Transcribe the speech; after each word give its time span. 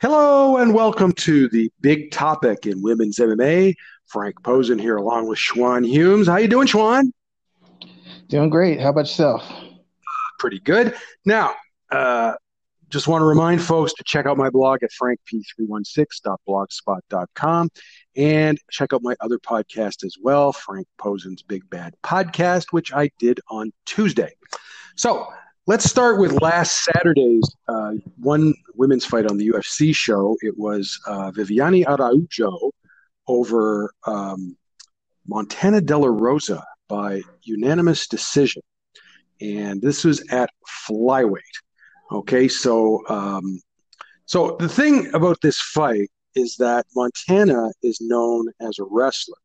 Hello 0.00 0.56
and 0.56 0.74
welcome 0.74 1.12
to 1.12 1.48
the 1.50 1.70
big 1.80 2.10
topic 2.10 2.66
in 2.66 2.82
women's 2.82 3.18
MMA. 3.18 3.74
Frank 4.06 4.42
Posen 4.42 4.76
here 4.78 4.96
along 4.96 5.28
with 5.28 5.38
Schwan 5.38 5.86
Humes. 5.86 6.26
How 6.26 6.38
you 6.38 6.48
doing, 6.48 6.66
Schwan? 6.66 7.12
Doing 8.28 8.50
great. 8.50 8.80
How 8.80 8.88
about 8.88 9.02
yourself? 9.02 9.48
Pretty 10.38 10.58
good. 10.58 10.94
Now, 11.24 11.54
uh, 11.90 12.34
just 12.88 13.06
want 13.08 13.22
to 13.22 13.26
remind 13.26 13.62
folks 13.62 13.94
to 13.94 14.04
check 14.04 14.26
out 14.26 14.36
my 14.36 14.50
blog 14.50 14.82
at 14.82 14.90
frankp316.blogspot.com 15.00 17.70
and 18.16 18.58
check 18.70 18.92
out 18.92 19.02
my 19.02 19.16
other 19.20 19.38
podcast 19.38 20.04
as 20.04 20.16
well, 20.20 20.52
Frank 20.52 20.86
Posen's 20.98 21.42
Big 21.42 21.70
Bad 21.70 21.94
Podcast, 22.02 22.66
which 22.72 22.92
I 22.92 23.10
did 23.18 23.40
on 23.48 23.72
Tuesday. 23.86 24.34
So 24.96 25.32
let's 25.66 25.88
start 25.88 26.18
with 26.18 26.40
last 26.42 26.84
Saturday's 26.84 27.56
uh, 27.68 27.92
one 28.18 28.54
women's 28.74 29.04
fight 29.04 29.26
on 29.26 29.36
the 29.36 29.48
UFC 29.48 29.94
show. 29.94 30.36
It 30.40 30.58
was 30.58 30.98
uh, 31.06 31.30
Viviane 31.30 31.86
Araujo 31.86 32.70
over 33.28 33.92
um, 34.06 34.56
Montana 35.26 35.80
De 35.80 35.96
La 35.96 36.08
Rosa 36.08 36.64
by 36.88 37.22
unanimous 37.42 38.08
decision. 38.08 38.62
And 39.40 39.80
this 39.80 40.04
was 40.04 40.24
at 40.30 40.50
flyweight. 40.88 41.40
Okay, 42.10 42.48
so 42.48 43.02
um, 43.08 43.60
so 44.26 44.56
the 44.58 44.68
thing 44.68 45.12
about 45.14 45.40
this 45.40 45.60
fight 45.60 46.10
is 46.34 46.56
that 46.56 46.86
Montana 46.94 47.70
is 47.82 47.98
known 48.00 48.48
as 48.60 48.78
a 48.78 48.84
wrestler. 48.84 49.38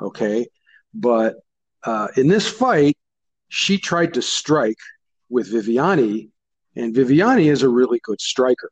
Okay, 0.00 0.46
but 0.94 1.36
uh, 1.84 2.08
in 2.16 2.28
this 2.28 2.48
fight, 2.48 2.96
she 3.48 3.78
tried 3.78 4.14
to 4.14 4.22
strike 4.22 4.76
with 5.28 5.52
Viviani, 5.52 6.30
and 6.76 6.94
Viviani 6.94 7.50
is 7.50 7.62
a 7.62 7.68
really 7.68 8.00
good 8.02 8.20
striker. 8.20 8.70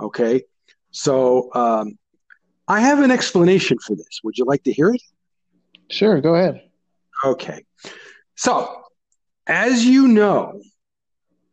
Okay, 0.00 0.42
so 0.90 1.50
um, 1.54 1.98
I 2.66 2.80
have 2.80 3.00
an 3.00 3.10
explanation 3.10 3.78
for 3.78 3.96
this. 3.96 4.20
Would 4.22 4.38
you 4.38 4.44
like 4.44 4.62
to 4.64 4.72
hear 4.72 4.90
it? 4.90 5.02
Sure, 5.90 6.20
go 6.20 6.34
ahead. 6.34 6.62
Okay, 7.24 7.64
so 8.36 8.82
as 9.46 9.84
you 9.84 10.08
know, 10.08 10.60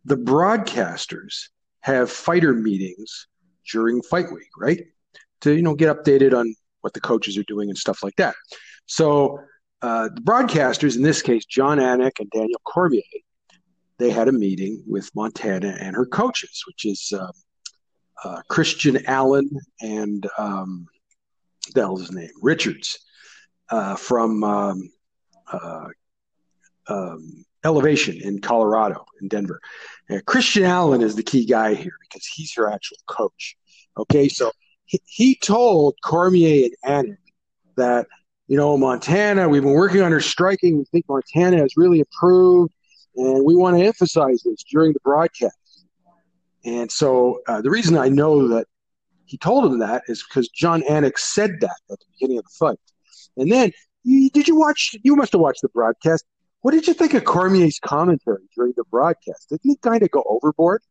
the 0.03 0.17
broadcasters 0.17 1.49
have 1.81 2.11
fighter 2.11 2.53
meetings 2.53 3.27
during 3.71 4.01
fight 4.03 4.31
week, 4.31 4.49
right? 4.57 4.83
To 5.41 5.53
you 5.53 5.61
know 5.61 5.75
get 5.75 5.95
updated 5.95 6.37
on 6.37 6.53
what 6.81 6.93
the 6.93 7.01
coaches 7.01 7.37
are 7.37 7.43
doing 7.43 7.69
and 7.69 7.77
stuff 7.77 8.03
like 8.03 8.15
that. 8.17 8.35
So 8.85 9.39
uh, 9.81 10.09
the 10.13 10.21
broadcasters, 10.21 10.95
in 10.95 11.01
this 11.01 11.21
case, 11.21 11.45
Jon 11.45 11.79
Anik 11.79 12.19
and 12.19 12.29
Daniel 12.29 12.59
Cormier, 12.63 13.01
they 13.97 14.09
had 14.09 14.27
a 14.27 14.31
meeting 14.31 14.83
with 14.87 15.09
Montana 15.15 15.77
and 15.79 15.95
her 15.95 16.05
coaches, 16.05 16.63
which 16.67 16.85
is 16.85 17.13
uh, 17.15 17.31
uh, 18.23 18.41
Christian 18.49 19.05
Allen 19.07 19.49
and 19.81 20.27
um, 20.37 20.87
the 21.73 21.89
his 21.95 22.11
name 22.11 22.29
Richards 22.41 22.99
uh, 23.69 23.95
from 23.95 24.43
um, 24.43 24.89
uh, 25.51 25.87
um, 26.87 27.45
Elevation 27.63 28.21
in 28.21 28.39
Colorado, 28.39 29.05
in 29.21 29.27
Denver. 29.27 29.59
Christian 30.25 30.63
Allen 30.63 31.01
is 31.01 31.15
the 31.15 31.23
key 31.23 31.45
guy 31.45 31.73
here 31.73 31.97
because 32.01 32.25
he's 32.27 32.53
her 32.55 32.71
actual 32.71 32.97
coach. 33.07 33.55
Okay, 33.97 34.27
so 34.27 34.51
he, 34.85 34.99
he 35.05 35.35
told 35.35 35.95
Cormier 36.03 36.69
and 36.83 37.07
Anik 37.07 37.17
that 37.75 38.07
you 38.47 38.57
know 38.57 38.77
Montana, 38.77 39.49
we've 39.49 39.63
been 39.63 39.71
working 39.71 40.01
on 40.01 40.11
her 40.11 40.19
striking. 40.19 40.77
We 40.77 40.85
think 40.85 41.05
Montana 41.09 41.57
has 41.57 41.75
really 41.75 41.99
improved, 41.99 42.74
and 43.15 43.45
we 43.45 43.55
want 43.55 43.77
to 43.77 43.85
emphasize 43.85 44.43
this 44.43 44.63
during 44.63 44.93
the 44.93 44.99
broadcast. 45.03 45.57
And 46.65 46.91
so 46.91 47.41
uh, 47.47 47.61
the 47.61 47.69
reason 47.69 47.97
I 47.97 48.09
know 48.09 48.47
that 48.49 48.67
he 49.25 49.37
told 49.37 49.65
him 49.65 49.79
that 49.79 50.03
is 50.07 50.23
because 50.23 50.49
Jon 50.49 50.81
Anik 50.83 51.17
said 51.17 51.59
that 51.61 51.77
at 51.91 51.99
the 51.99 52.05
beginning 52.13 52.39
of 52.39 52.45
the 52.45 52.51
fight. 52.57 52.79
And 53.37 53.51
then, 53.51 53.71
did 54.05 54.47
you 54.47 54.55
watch? 54.55 54.95
You 55.03 55.15
must 55.15 55.31
have 55.33 55.41
watched 55.41 55.61
the 55.61 55.69
broadcast. 55.69 56.25
What 56.61 56.71
did 56.71 56.87
you 56.87 56.93
think 56.93 57.13
of 57.13 57.25
Cormier's 57.25 57.79
commentary 57.79 58.41
during 58.55 58.73
the 58.75 58.83
broadcast? 58.89 59.49
Didn't 59.49 59.61
he 59.63 59.75
kind 59.77 60.01
of 60.01 60.09
go 60.09 60.23
overboard? 60.27 60.81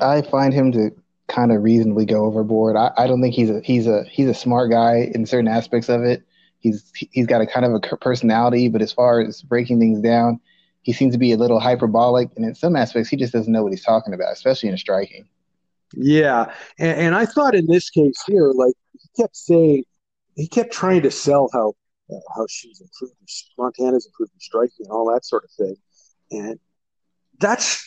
I 0.00 0.22
find 0.22 0.52
him 0.52 0.72
to 0.72 0.90
kind 1.28 1.52
of 1.52 1.62
reasonably 1.62 2.04
go 2.04 2.24
overboard. 2.24 2.76
I, 2.76 2.90
I 2.96 3.06
don't 3.06 3.22
think 3.22 3.34
he's 3.34 3.50
a 3.50 3.60
he's 3.62 3.86
a 3.86 4.04
he's 4.04 4.28
a 4.28 4.34
smart 4.34 4.70
guy 4.70 5.10
in 5.14 5.26
certain 5.26 5.48
aspects 5.48 5.88
of 5.88 6.02
it. 6.02 6.22
He's 6.58 6.90
he's 6.94 7.26
got 7.26 7.40
a 7.40 7.46
kind 7.46 7.64
of 7.64 7.72
a 7.72 7.96
personality, 7.96 8.68
but 8.68 8.82
as 8.82 8.92
far 8.92 9.20
as 9.20 9.42
breaking 9.42 9.78
things 9.78 10.00
down, 10.00 10.40
he 10.86 10.92
seems 10.92 11.12
to 11.14 11.18
be 11.18 11.32
a 11.32 11.36
little 11.36 11.58
hyperbolic, 11.58 12.28
and 12.36 12.44
in 12.44 12.54
some 12.54 12.76
aspects, 12.76 13.08
he 13.08 13.16
just 13.16 13.32
doesn't 13.32 13.52
know 13.52 13.64
what 13.64 13.72
he's 13.72 13.82
talking 13.82 14.14
about, 14.14 14.32
especially 14.32 14.68
in 14.68 14.78
striking. 14.78 15.26
Yeah, 15.94 16.52
and, 16.78 17.00
and 17.00 17.14
I 17.16 17.26
thought 17.26 17.56
in 17.56 17.66
this 17.66 17.90
case 17.90 18.22
here, 18.24 18.52
like 18.52 18.74
he 18.92 19.08
kept 19.20 19.36
saying, 19.36 19.82
he 20.36 20.46
kept 20.46 20.72
trying 20.72 21.02
to 21.02 21.10
sell 21.10 21.50
how 21.52 21.74
uh, 22.08 22.20
how 22.36 22.46
she's 22.48 22.80
improved, 22.80 23.16
Montana's 23.58 24.06
improved 24.06 24.32
in 24.32 24.40
striking 24.40 24.86
and 24.86 24.92
all 24.92 25.12
that 25.12 25.24
sort 25.24 25.42
of 25.42 25.50
thing. 25.50 25.74
And 26.30 26.60
that's, 27.40 27.84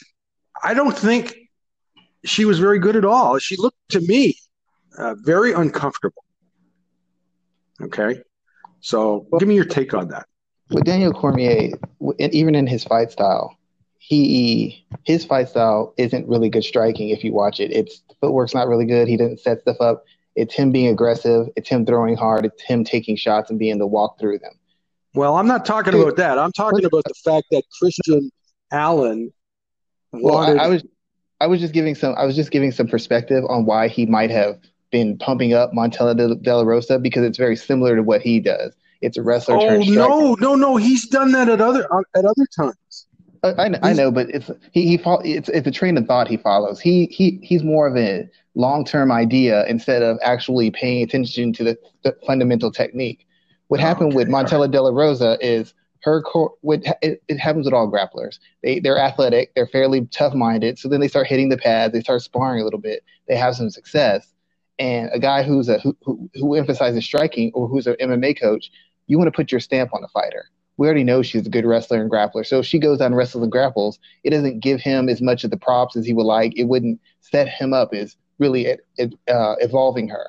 I 0.61 0.73
don't 0.73 0.97
think 0.97 1.37
she 2.25 2.43
was 2.43 2.59
very 2.59 2.79
good 2.79 2.97
at 2.97 3.05
all. 3.05 3.39
She 3.39 3.55
looked 3.55 3.77
to 3.91 4.01
me 4.01 4.35
uh, 4.97 5.15
very 5.19 5.53
uncomfortable. 5.53 6.25
Okay. 7.81 8.19
So 8.81 9.25
give 9.39 9.47
me 9.47 9.55
your 9.55 9.63
take 9.63 9.93
on 9.93 10.09
that. 10.09 10.27
With 10.71 10.83
Daniel 10.85 11.11
Cormier, 11.11 11.71
even 12.19 12.55
in 12.55 12.67
his 12.67 12.83
fight 12.83 13.11
style, 13.11 13.57
he 13.97 14.85
his 15.03 15.25
fight 15.25 15.49
style 15.49 15.93
isn't 15.97 16.27
really 16.27 16.49
good 16.49 16.63
striking 16.63 17.09
if 17.09 17.23
you 17.23 17.33
watch 17.33 17.59
it. 17.59 17.71
It's 17.71 18.01
the 18.09 18.15
footwork's 18.21 18.53
not 18.53 18.67
really 18.67 18.85
good. 18.85 19.07
He 19.07 19.17
doesn't 19.17 19.39
set 19.39 19.61
stuff 19.61 19.77
up. 19.79 20.03
It's 20.35 20.53
him 20.53 20.71
being 20.71 20.87
aggressive. 20.87 21.47
It's 21.55 21.69
him 21.69 21.85
throwing 21.85 22.15
hard. 22.15 22.45
It's 22.45 22.61
him 22.63 22.83
taking 22.83 23.15
shots 23.15 23.49
and 23.49 23.59
being 23.59 23.71
able 23.71 23.81
to 23.81 23.87
walk 23.87 24.19
through 24.19 24.39
them. 24.39 24.53
Well, 25.13 25.35
I'm 25.35 25.47
not 25.47 25.65
talking 25.65 25.93
about 25.93 26.15
that. 26.17 26.37
I'm 26.37 26.51
talking 26.51 26.85
about 26.85 27.03
the 27.03 27.13
fact 27.23 27.47
that 27.51 27.63
Christian 27.77 28.31
Allen. 28.71 29.33
Well, 30.11 30.37
I, 30.37 30.53
I 30.53 30.67
was, 30.67 30.83
I 31.41 31.47
was 31.47 31.59
just 31.59 31.73
giving 31.73 31.95
some. 31.95 32.15
I 32.17 32.25
was 32.25 32.35
just 32.35 32.51
giving 32.51 32.71
some 32.71 32.87
perspective 32.87 33.43
on 33.49 33.65
why 33.65 33.87
he 33.87 34.05
might 34.05 34.29
have 34.29 34.59
been 34.91 35.17
pumping 35.17 35.53
up 35.53 35.71
de, 35.71 36.35
de 36.35 36.55
La 36.55 36.63
Rosa 36.63 36.99
because 36.99 37.23
it's 37.23 37.37
very 37.37 37.55
similar 37.55 37.95
to 37.95 38.03
what 38.03 38.21
he 38.21 38.39
does. 38.39 38.73
It's 39.01 39.17
a 39.17 39.21
wrestler. 39.21 39.57
Oh 39.57 39.79
no, 39.79 40.35
no, 40.39 40.55
no! 40.55 40.75
He's 40.75 41.07
done 41.07 41.31
that 41.31 41.49
at 41.49 41.61
other 41.61 41.91
uh, 41.93 42.01
at 42.15 42.25
other 42.25 42.45
times. 42.55 43.07
I, 43.43 43.49
I, 43.49 43.79
I 43.81 43.93
know, 43.93 44.11
but 44.11 44.29
it's 44.29 44.51
he 44.71 44.97
he 44.97 45.01
it's 45.23 45.49
it's 45.49 45.67
a 45.67 45.71
train 45.71 45.97
of 45.97 46.05
thought 46.05 46.27
he 46.27 46.37
follows. 46.37 46.79
He 46.79 47.05
he 47.05 47.39
he's 47.41 47.63
more 47.63 47.87
of 47.87 47.95
a 47.95 48.27
long 48.55 48.83
term 48.83 49.11
idea 49.11 49.65
instead 49.67 50.01
of 50.01 50.17
actually 50.21 50.71
paying 50.71 51.03
attention 51.03 51.53
to 51.53 51.63
the, 51.63 51.77
the 52.03 52.15
fundamental 52.25 52.71
technique. 52.71 53.25
What 53.67 53.79
happened 53.79 54.09
okay, 54.09 54.17
with 54.17 54.27
Montella 54.27 54.61
right. 54.61 54.71
De 54.71 54.81
La 54.81 54.89
Rosa 54.89 55.37
is 55.41 55.73
her 56.01 56.21
core. 56.21 56.53
What 56.61 56.81
it, 57.01 57.21
it 57.27 57.37
happens 57.37 57.65
with 57.65 57.73
all 57.73 57.89
grapplers. 57.89 58.39
They 58.63 58.79
they're 58.79 58.99
athletic. 58.99 59.53
They're 59.55 59.67
fairly 59.67 60.05
tough 60.07 60.33
minded. 60.33 60.77
So 60.77 60.89
then 60.89 60.99
they 60.99 61.07
start 61.07 61.27
hitting 61.27 61.49
the 61.49 61.57
pads. 61.57 61.93
They 61.93 62.01
start 62.01 62.21
sparring 62.21 62.61
a 62.61 62.65
little 62.65 62.79
bit. 62.79 63.03
They 63.27 63.35
have 63.35 63.55
some 63.55 63.69
success. 63.69 64.33
And 64.79 65.09
a 65.13 65.19
guy 65.19 65.43
who's 65.43 65.69
a 65.69 65.79
who 65.79 65.95
who, 66.03 66.29
who 66.35 66.55
emphasizes 66.55 67.05
striking 67.05 67.51
or 67.53 67.67
who's 67.67 67.87
an 67.87 67.95
MMA 68.01 68.39
coach, 68.39 68.71
you 69.09 69.17
want 69.17 69.27
to 69.27 69.35
put 69.35 69.51
your 69.51 69.59
stamp 69.59 69.93
on 69.93 70.03
a 70.03 70.07
fighter 70.07 70.45
we 70.79 70.87
already 70.87 71.03
know 71.03 71.21
she's 71.21 71.45
a 71.45 71.49
good 71.49 71.65
wrestler 71.65 72.01
and 72.01 72.09
grappler. 72.09 72.45
So 72.45 72.59
if 72.59 72.65
she 72.65 72.79
goes 72.79 73.01
out 73.01 73.07
and 73.07 73.17
wrestles 73.17 73.43
and 73.43 73.51
grapples, 73.51 73.99
it 74.23 74.29
doesn't 74.29 74.61
give 74.61 74.79
him 74.79 75.09
as 75.09 75.21
much 75.21 75.43
of 75.43 75.51
the 75.51 75.57
props 75.57 75.97
as 75.97 76.05
he 76.05 76.13
would 76.13 76.25
like. 76.25 76.57
It 76.57 76.63
wouldn't 76.63 77.01
set 77.19 77.49
him 77.49 77.73
up 77.73 77.93
as 77.93 78.15
really 78.37 78.71
uh, 78.71 78.75
evolving 79.27 80.07
her. 80.07 80.27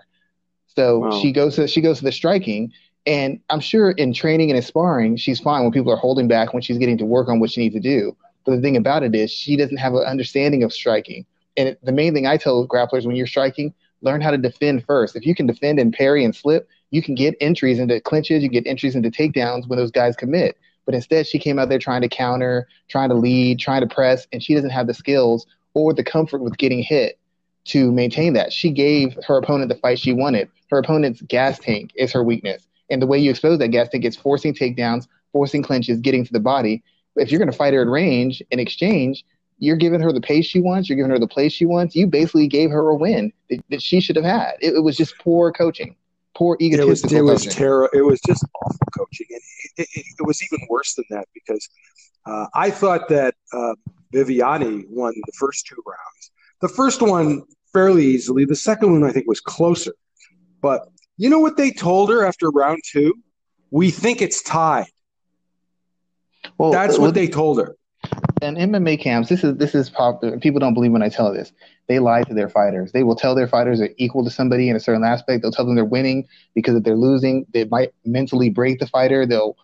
So 0.67 0.99
wow. 0.99 1.21
she 1.21 1.31
goes 1.31 1.55
to 1.55 1.69
she 1.69 1.81
goes 1.81 1.99
to 1.99 2.05
the 2.05 2.11
striking, 2.11 2.73
and 3.07 3.39
I'm 3.49 3.61
sure 3.61 3.93
in 3.93 4.13
training 4.13 4.51
and 4.51 4.57
in 4.57 4.63
sparring, 4.65 5.17
she's 5.17 5.39
fine 5.39 5.63
when 5.63 5.71
people 5.71 5.93
are 5.93 5.97
holding 5.97 6.27
back 6.27 6.53
when 6.53 6.63
she's 6.63 6.79
getting 6.79 6.99
to 6.99 7.05
work 7.05 7.29
on 7.29 7.39
what 7.39 7.53
she 7.53 7.61
needs 7.61 7.77
to 7.77 7.81
do. 7.81 8.17
But 8.45 8.57
the 8.57 8.61
thing 8.61 8.77
about 8.77 9.05
it 9.05 9.15
is, 9.15 9.31
she 9.31 9.57
doesn't 9.57 9.77
have 9.77 9.95
an 9.95 10.03
understanding 10.03 10.65
of 10.65 10.73
striking. 10.73 11.27
And 11.57 11.69
it, 11.69 11.85
the 11.85 11.93
main 11.93 12.13
thing 12.13 12.27
I 12.27 12.37
tell 12.37 12.67
grapplers 12.67 13.07
when 13.07 13.15
you're 13.15 13.29
striking, 13.29 13.73
learn 14.03 14.21
how 14.21 14.31
to 14.31 14.39
defend 14.39 14.85
first. 14.85 15.17
If 15.17 15.27
you 15.27 15.35
can 15.35 15.47
defend 15.47 15.79
and 15.79 15.93
parry 15.93 16.25
and 16.25 16.35
slip, 16.35 16.69
you 16.91 17.03
can 17.03 17.15
get 17.15 17.37
entries 17.41 17.79
into 17.79 18.01
clinches, 18.01 18.43
you 18.43 18.49
get 18.49 18.67
entries 18.67 18.97
into 18.97 19.11
takedowns 19.11 19.69
when 19.69 19.79
those 19.79 19.91
guys 19.91 20.17
commit. 20.17 20.57
But 20.87 20.95
instead, 20.95 21.27
she 21.27 21.39
came 21.39 21.59
out 21.59 21.69
there 21.69 21.79
trying 21.79 22.03
to 22.03 22.09
counter, 22.09 22.67
trying 22.89 23.11
to 23.11 23.15
lead, 23.15 23.61
trying 23.61 23.87
to 23.87 23.95
press, 23.95 24.27
and 24.33 24.43
she 24.43 24.55
doesn't 24.55 24.71
have 24.71 24.87
the 24.87 24.95
skills 24.95 25.47
or 25.75 25.93
the 25.93 26.03
comfort 26.03 26.43
with 26.43 26.59
getting 26.59 26.83
hit 26.83 27.19
to 27.67 27.93
maintain 27.93 28.33
that. 28.33 28.53
She 28.53 28.71
gave 28.71 29.17
her 29.27 29.37
opponent 29.37 29.69
the 29.69 29.77
fight 29.77 29.99
she 29.99 30.13
wanted. 30.13 30.49
Her 30.71 30.79
opponent's 30.79 31.23
gas 31.23 31.59
tank 31.59 31.93
is 31.95 32.13
her 32.13 32.25
weakness. 32.25 32.67
And 32.91 33.01
the 33.01 33.07
way 33.07 33.19
you 33.19 33.31
expose 33.31 33.59
that 33.59 33.69
gas 33.69 33.89
tank 33.89 34.05
is 34.05 34.17
forcing 34.17 34.55
takedowns, 34.55 35.07
forcing 35.33 35.63
clinches, 35.63 36.01
getting 36.01 36.25
to 36.25 36.33
the 36.33 36.41
body. 36.41 36.83
If 37.17 37.31
you're 37.31 37.39
going 37.39 37.51
to 37.51 37.57
fight 37.57 37.75
her 37.75 37.83
at 37.83 37.89
range 37.89 38.43
in 38.51 38.59
exchange, 38.59 39.25
you're 39.61 39.77
giving 39.77 40.01
her 40.01 40.13
the 40.13 40.21
pace 40.21 40.47
she 40.47 40.61
wants, 40.61 40.89
you're 40.89 40.97
giving 40.97 41.13
her 41.13 41.19
the 41.19 41.29
place 41.29 41.53
she 41.53 41.67
wants. 41.67 41.95
You 41.95 42.09
basically 42.09 42.49
gave 42.49 42.71
her 42.71 42.89
a 42.89 42.97
win 42.97 43.33
that, 43.49 43.63
that 43.71 43.83
she 43.83 44.01
should 44.01 44.17
have 44.17 44.25
had. 44.25 44.55
It, 44.61 44.75
it 44.75 44.81
was 44.81 44.97
just 44.97 45.17
poor 45.19 45.53
coaching 45.53 45.95
poor 46.41 46.57
egotistical. 46.61 47.17
It 47.19 47.23
was, 47.23 47.45
it 47.45 47.49
was 47.49 47.55
terrible. 47.55 47.91
It 47.93 48.03
was 48.03 48.21
just 48.27 48.45
awful 48.63 48.87
coaching, 48.97 49.27
and 49.31 49.41
it, 49.77 49.89
it, 49.95 50.07
it, 50.19 50.27
was 50.27 50.43
even 50.43 50.67
worse 50.71 50.95
than 50.95 51.05
that 51.11 51.29
because 51.35 51.69
uh, 52.27 52.47
I 52.55 52.71
thought 52.71 53.09
that 53.11 53.35
uh, 53.53 53.75
Viviane 54.15 54.85
won 54.89 55.13
the 55.15 55.33
first 55.39 55.67
two 55.67 55.83
rounds. 55.87 56.31
The 56.63 56.69
first 56.69 57.03
one, 57.03 57.43
fairly 57.73 58.07
easily. 58.07 58.47
The 58.47 58.57
second 58.57 58.93
one 58.93 59.05
I 59.05 59.13
think 59.13 59.27
was 59.27 59.41
closer. 59.41 59.93
But 60.61 60.89
you 61.17 61.31
know 61.31 61.41
what 61.41 61.57
they 61.57 61.71
told 61.71 62.11
her 62.11 62.25
after 62.25 62.49
round 62.51 62.81
two? 62.91 63.15
We 63.71 63.91
think 63.91 64.21
it's 64.23 64.43
tied. 64.43 64.87
Well, 66.59 66.71
that's 66.71 66.99
what 66.99 67.15
they 67.15 67.29
told 67.29 67.59
her. 67.59 67.77
And 68.43 68.57
MMA 68.57 68.99
camps, 69.01 69.29
this 69.29 69.45
is 69.45 69.57
this 69.59 69.75
is 69.75 69.91
popular. 69.91 70.39
People 70.39 70.61
don't 70.61 70.75
believe 70.75 70.93
when 70.93 71.03
I 71.03 71.09
tell 71.11 71.33
this. 71.33 71.53
They 71.89 71.99
lie 71.99 72.23
to 72.23 72.35
their 72.35 72.49
fighters. 72.49 72.93
They 72.93 73.03
will 73.03 73.17
tell 73.17 73.35
their 73.35 73.49
fighters 73.49 73.81
they're 73.81 73.91
equal 73.99 74.25
to 74.25 74.31
somebody 74.31 74.69
in 74.69 74.77
a 74.77 74.81
certain 74.81 75.05
aspect. 75.05 75.43
They'll 75.43 75.51
tell 75.51 75.67
them 75.67 75.75
they're 75.75 75.85
winning 75.85 76.27
because 76.55 76.75
if 76.75 76.85
they're 76.85 76.97
losing, 76.97 77.47
they 77.53 77.65
might 77.65 77.93
mentally 78.05 78.49
break 78.49 78.79
the 78.79 78.87
fighter. 78.87 79.27
They'll 79.27 79.57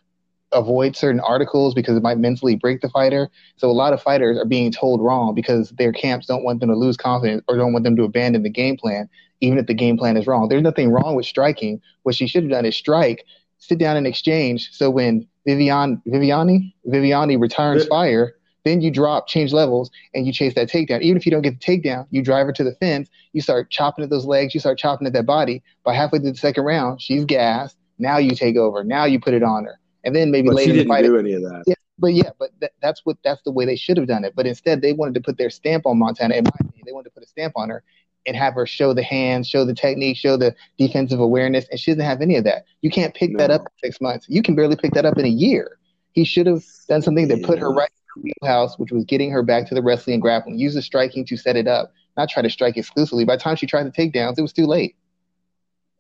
avoid 0.53 0.97
certain 0.97 1.21
articles 1.21 1.75
because 1.75 1.97
it 1.97 2.03
might 2.03 2.19
mentally 2.19 2.57
break 2.57 2.81
the 2.81 2.89
fighter. 2.89 3.29
So 3.57 3.71
a 3.71 3.73
lot 3.73 3.93
of 3.93 4.03
fighters 4.03 4.39
are 4.39 4.45
being 4.45 4.73
told 4.73 5.01
wrong 5.01 5.35
because 5.35 5.71
their 5.71 5.93
camps 5.93 6.27
don't 6.27 6.45
want 6.45 6.61
them 6.61 6.69
to 6.69 6.77
lose 6.77 6.97
confidence 6.97 7.43
or 7.49 7.57
don't 7.57 7.73
want 7.73 7.85
them 7.85 7.97
to 7.97 8.05
abandon 8.05 8.43
the 8.43 8.51
game 8.51 8.77
plan, 8.77 9.09
even 9.41 9.59
if 9.59 9.67
the 9.67 9.75
game 9.75 9.97
plan 9.97 10.17
is 10.17 10.27
wrong. 10.27 10.49
There's 10.49 10.63
nothing 10.63 10.91
wrong 10.91 11.15
with 11.15 11.27
striking. 11.27 11.81
What 12.03 12.15
she 12.15 12.27
should 12.27 12.45
have 12.45 12.53
done 12.53 12.65
is 12.67 12.77
strike, 12.77 13.25
sit 13.59 13.79
down 13.79 13.97
and 13.97 14.07
exchange. 14.07 14.71
So 14.73 14.91
when 14.91 15.27
Vivian 15.47 16.03
Viviani 16.07 16.75
Viviani 16.87 17.41
returns 17.41 17.87
fire, 17.87 18.35
then 18.65 18.81
you 18.81 18.91
drop, 18.91 19.29
change 19.29 19.53
levels, 19.53 19.91
and 20.13 20.27
you 20.27 20.33
chase 20.33 20.55
that 20.55 20.69
takedown. 20.69 21.01
Even 21.01 21.17
if 21.17 21.25
you 21.25 21.31
don't 21.31 21.43
get 21.43 21.61
the 21.61 21.65
takedown, 21.65 22.07
you 22.11 22.23
drive 22.23 22.47
her 22.47 22.53
to 22.53 22.65
the 22.65 22.75
fence. 22.75 23.09
You 23.33 23.41
start 23.41 23.71
chopping 23.71 24.03
at 24.03 24.11
those 24.11 24.27
legs. 24.27 24.55
You 24.55 24.61
start 24.61 24.77
chopping 24.77 25.07
at 25.07 25.13
that 25.13 25.25
body. 25.25 25.63
By 25.85 25.95
halfway 25.95 26.19
through 26.19 26.33
the 26.33 26.39
second 26.39 26.65
round, 26.65 27.01
she's 27.01 27.25
gassed. 27.25 27.77
Now 27.99 28.19
you 28.19 28.33
take 28.33 28.57
over. 28.57 28.83
Now 28.83 29.05
you 29.05 29.21
put 29.21 29.35
it 29.35 29.43
on 29.43 29.65
her, 29.65 29.79
and 30.05 30.15
then 30.15 30.31
maybe 30.31 30.49
but 30.49 30.57
later 30.57 30.73
she 30.73 30.79
didn't 30.79 30.89
fight 30.89 31.05
do 31.05 31.17
it. 31.17 31.21
any 31.21 31.33
of 31.35 31.43
that. 31.43 31.63
Yeah, 31.67 31.75
but 31.99 32.13
yeah, 32.13 32.31
but 32.39 32.51
th- 32.61 32.73
that's 32.83 33.03
what 33.05 33.17
that's 33.23 33.43
the 33.43 33.53
way 33.53 33.65
they 33.65 33.77
should 33.77 33.97
have 33.97 34.09
done 34.09 34.25
it. 34.25 34.35
But 34.35 34.47
instead, 34.47 34.83
they 34.83 34.93
wanted 34.93 35.15
to 35.15 35.21
put 35.21 35.39
their 35.39 35.49
stamp 35.49 35.87
on 35.87 35.99
Montana. 35.99 36.35
In 36.35 36.45
my 36.45 36.51
opinion, 36.61 36.83
they 36.85 36.93
wanted 36.93 37.11
to 37.11 37.15
put 37.15 37.23
a 37.23 37.29
stamp 37.29 37.53
on 37.57 37.71
her 37.71 37.85
and 38.27 38.37
have 38.37 38.55
her 38.55 38.67
show 38.67 38.93
the 38.93 39.03
hands, 39.03 39.49
show 39.49 39.65
the 39.65 39.75
technique, 39.75 40.17
show 40.17 40.37
the 40.37 40.55
defensive 40.79 41.21
awareness, 41.21 41.67
and 41.71 41.79
she 41.79 41.91
doesn't 41.93 42.05
have 42.05 42.21
any 42.21 42.37
of 42.37 42.45
that. 42.45 42.65
You 42.83 42.91
can't 42.91 43.15
pick 43.15 43.31
no. 43.31 43.39
that 43.39 43.51
up 43.51 43.63
in 43.63 43.89
six 43.89 44.01
months. 44.01 44.27
You 44.29 44.43
can 44.43 44.55
barely 44.55 44.77
pick 44.77 44.93
that 44.93 45.05
up 45.05 45.19
in 45.19 45.25
a 45.25 45.29
year. 45.29 45.79
He 46.13 46.25
should 46.25 46.47
have 46.47 46.65
done 46.89 47.03
something 47.03 47.29
that 47.29 47.41
yeah. 47.41 47.47
put 47.47 47.59
her 47.59 47.71
right 47.71 47.91
in 47.91 48.23
her 48.23 48.33
wheelhouse, 48.43 48.79
which 48.79 48.91
was 48.91 49.05
getting 49.05 49.31
her 49.31 49.43
back 49.43 49.69
to 49.69 49.75
the 49.75 49.83
wrestling 49.83 50.15
and 50.15 50.23
grappling. 50.23 50.59
Use 50.59 50.75
the 50.75 50.83
striking 50.83 51.25
to 51.27 51.37
set 51.37 51.57
it 51.57 51.69
up, 51.69 51.93
not 52.17 52.29
try 52.29 52.43
to 52.43 52.51
strike 52.51 52.77
exclusively. 52.77 53.25
By 53.25 53.37
the 53.37 53.43
time 53.43 53.57
she 53.57 53.67
tried 53.67 53.85
the 53.85 53.91
takedowns, 53.91 54.39
it 54.39 54.43
was 54.43 54.53
too 54.53 54.67
late. 54.67 54.97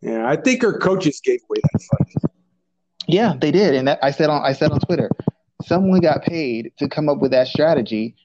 Yeah, 0.00 0.28
I 0.28 0.36
think 0.36 0.62
her 0.62 0.78
coaches 0.78 1.20
gave 1.22 1.40
away 1.48 1.60
that 1.72 1.82
fight. 1.82 2.30
Yeah, 3.08 3.34
they 3.40 3.50
did, 3.50 3.74
and 3.74 3.88
that, 3.88 3.98
I 4.02 4.10
said 4.10 4.30
on 4.30 4.42
I 4.42 4.52
said 4.52 4.72
on 4.72 4.80
Twitter, 4.80 5.10
someone 5.64 6.00
got 6.00 6.22
paid 6.22 6.72
to 6.78 6.88
come 6.88 7.08
up 7.08 7.18
with 7.18 7.30
that 7.30 7.46
strategy, 7.46 8.16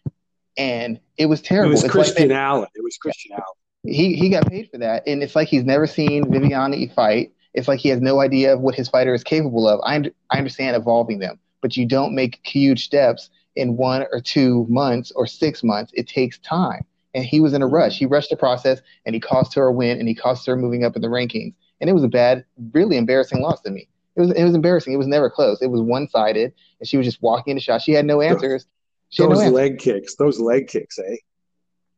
and 0.58 1.00
it 1.18 1.28
was 1.28 1.42
terrible. 1.42 1.70
It 1.70 1.74
was 1.74 1.84
it's 1.84 1.92
Christian 1.92 2.30
like 2.30 2.38
Allen. 2.38 2.68
It 2.76 2.84
was 2.84 2.98
Christian 2.98 3.34
Allen. 3.34 3.44
He 3.84 4.16
he 4.16 4.30
got 4.30 4.48
paid 4.48 4.70
for 4.70 4.78
that, 4.78 5.04
and 5.08 5.24
it's 5.24 5.36
like 5.36 5.48
he's 5.48 5.64
never 5.64 5.88
seen 5.88 6.26
Viviani 6.26 6.94
fight. 6.94 7.34
It's 7.54 7.68
like 7.68 7.80
he 7.80 7.90
has 7.90 8.00
no 8.00 8.22
idea 8.22 8.54
of 8.54 8.62
what 8.62 8.76
his 8.76 8.88
fighter 8.88 9.14
is 9.14 9.24
capable 9.24 9.68
of. 9.68 9.80
I 9.84 10.12
I 10.30 10.38
understand 10.38 10.76
evolving 10.76 11.20
them, 11.20 11.40
but 11.62 11.76
you 11.76 11.86
don't 11.86 12.14
make 12.14 12.40
huge 12.44 12.86
steps 12.86 13.30
in 13.56 13.78
one 13.78 14.06
or 14.12 14.22
two 14.22 14.66
months 14.70 15.12
or 15.16 15.28
six 15.28 15.64
months. 15.64 15.92
It 15.96 16.08
takes 16.08 16.38
time. 16.40 16.86
And 17.14 17.26
he 17.26 17.42
was 17.42 17.54
in 17.54 17.62
a 17.62 17.68
rush. 17.68 17.98
He 17.98 18.06
rushed 18.06 18.30
the 18.30 18.38
process 18.38 18.82
and 19.06 19.14
he 19.14 19.20
cost 19.20 19.54
her 19.56 19.66
a 19.66 19.74
win 19.74 20.00
and 20.00 20.08
he 20.08 20.16
cost 20.16 20.46
her 20.46 20.56
moving 20.56 20.86
up 20.86 20.96
in 20.96 21.02
the 21.02 21.10
rankings. 21.10 21.54
And 21.82 21.90
it 21.90 21.94
was 21.94 22.04
a 22.04 22.08
bad, 22.08 22.46
really 22.72 22.96
embarrassing 22.96 23.42
loss 23.42 23.60
to 23.62 23.72
me. 23.72 23.90
It 24.16 24.22
was 24.22 24.32
it 24.32 24.44
was 24.44 24.56
embarrassing. 24.56 24.94
It 24.94 24.98
was 24.98 25.08
never 25.08 25.30
close. 25.30 25.62
It 25.62 25.68
was 25.68 25.82
one 25.82 26.08
sided 26.08 26.54
and 26.80 26.88
she 26.88 26.98
was 26.98 27.06
just 27.06 27.22
walking 27.22 27.52
into 27.52 27.64
shot. 27.64 27.82
She 27.82 27.92
had 27.92 28.06
no 28.06 28.22
answers. 28.22 28.66
She 29.10 29.24
those 29.24 29.30
no 29.30 29.40
answers. 29.42 29.54
leg 29.54 29.80
kicks, 29.80 30.16
those 30.16 30.40
leg 30.40 30.68
kicks, 30.68 30.98
eh? 31.00 31.16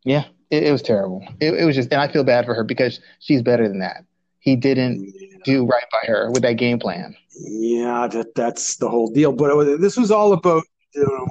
Yeah, 0.03 0.25
it, 0.53 0.63
it 0.63 0.71
was 0.71 0.83
terrible. 0.83 1.25
It, 1.39 1.55
it 1.55 1.65
was 1.65 1.75
just, 1.75 1.91
and 1.91 1.99
I 1.99 2.07
feel 2.07 2.23
bad 2.23 2.45
for 2.45 2.53
her 2.53 2.63
because 2.63 2.99
she's 3.19 3.41
better 3.41 3.67
than 3.67 3.79
that. 3.79 4.05
He 4.39 4.55
didn't 4.55 5.11
yeah. 5.15 5.37
do 5.43 5.65
right 5.65 5.85
by 5.91 6.07
her 6.07 6.29
with 6.31 6.43
that 6.43 6.53
game 6.53 6.77
plan. 6.77 7.15
Yeah, 7.35 8.07
that, 8.07 8.35
that's 8.35 8.77
the 8.77 8.89
whole 8.89 9.07
deal. 9.07 9.31
But 9.31 9.57
it, 9.67 9.81
this 9.81 9.97
was 9.97 10.11
all 10.11 10.33
about 10.33 10.63
you 10.93 11.03
know, 11.03 11.27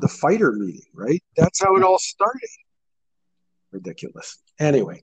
the 0.00 0.08
fighter 0.08 0.52
meeting, 0.52 0.86
right? 0.94 1.22
That's 1.36 1.62
how 1.62 1.74
it 1.76 1.82
all 1.82 1.98
started. 1.98 2.48
Ridiculous. 3.72 4.38
Anyway, 4.60 5.02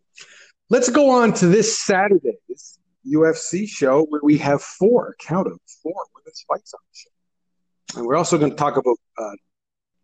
let's 0.70 0.88
go 0.88 1.10
on 1.10 1.34
to 1.34 1.48
this 1.48 1.80
Saturday's 1.80 2.80
UFC 3.06 3.68
show 3.68 4.06
where 4.06 4.22
we 4.24 4.38
have 4.38 4.62
four, 4.62 5.16
count 5.20 5.48
of 5.48 5.60
four 5.84 6.06
women's 6.16 6.46
fights 6.48 6.74
on 6.74 6.80
the 6.90 6.98
show. 6.98 8.00
And 8.00 8.08
we're 8.08 8.16
also 8.16 8.38
going 8.38 8.52
to 8.52 8.58
talk 8.58 8.78
about 8.78 8.96
uh, 9.18 9.36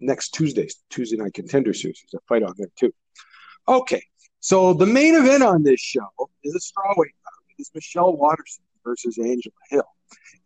next 0.02 0.32
Tuesday's 0.32 0.76
Tuesday 0.90 1.16
Night 1.16 1.34
Contender 1.34 1.74
Series. 1.74 2.04
There's 2.04 2.22
a 2.22 2.26
fight 2.28 2.44
on 2.44 2.54
there 2.58 2.68
too. 2.78 2.94
Okay, 3.70 4.04
so 4.40 4.74
the 4.74 4.86
main 4.86 5.16
event 5.16 5.44
on 5.44 5.64
this 5.64 5.80
show 5.80 6.08
is 6.44 6.56
a 6.56 6.60
strawweight 6.60 6.96
bout. 6.96 7.44
It 7.58 7.62
is 7.62 7.72
Michelle 7.76 8.16
Waterson 8.16 8.64
versus 8.86 9.18
Angela 9.18 9.54
Hill. 9.70 9.88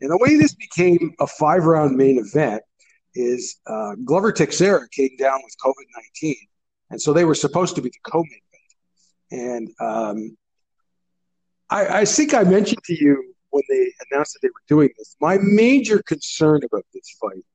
And 0.02 0.10
the 0.10 0.18
way 0.18 0.38
this 0.38 0.56
became 0.56 1.14
a 1.20 1.28
five 1.28 1.66
round 1.66 1.96
main 1.96 2.18
event 2.18 2.64
is 3.14 3.58
uh, 3.68 3.96
Glover 4.04 4.32
Teixeira 4.32 4.88
came 4.90 5.16
down 5.20 5.40
with 5.44 5.56
COVID 5.64 5.86
19. 6.24 6.36
And 6.90 7.02
so 7.02 7.14
they 7.14 7.26
were 7.26 7.36
supposed 7.36 7.76
to 7.76 7.82
be 7.82 7.90
the 7.90 8.12
co 8.12 8.24
main 8.24 8.40
event. 9.30 9.72
And 9.80 9.88
um, 9.88 10.38
I, 11.70 12.00
I 12.02 12.06
think 12.06 12.34
I 12.34 12.44
mentioned 12.44 12.84
to 12.86 12.94
you 12.94 13.34
when 13.52 13.64
they 13.70 13.94
announced 14.10 14.34
that 14.34 14.40
they 14.42 14.50
were 14.50 14.64
doing 14.68 14.90
this, 14.98 15.16
my 15.22 15.38
major 15.42 16.02
concern 16.02 16.62
about 16.64 16.86
this 16.94 17.16
fight, 17.22 17.46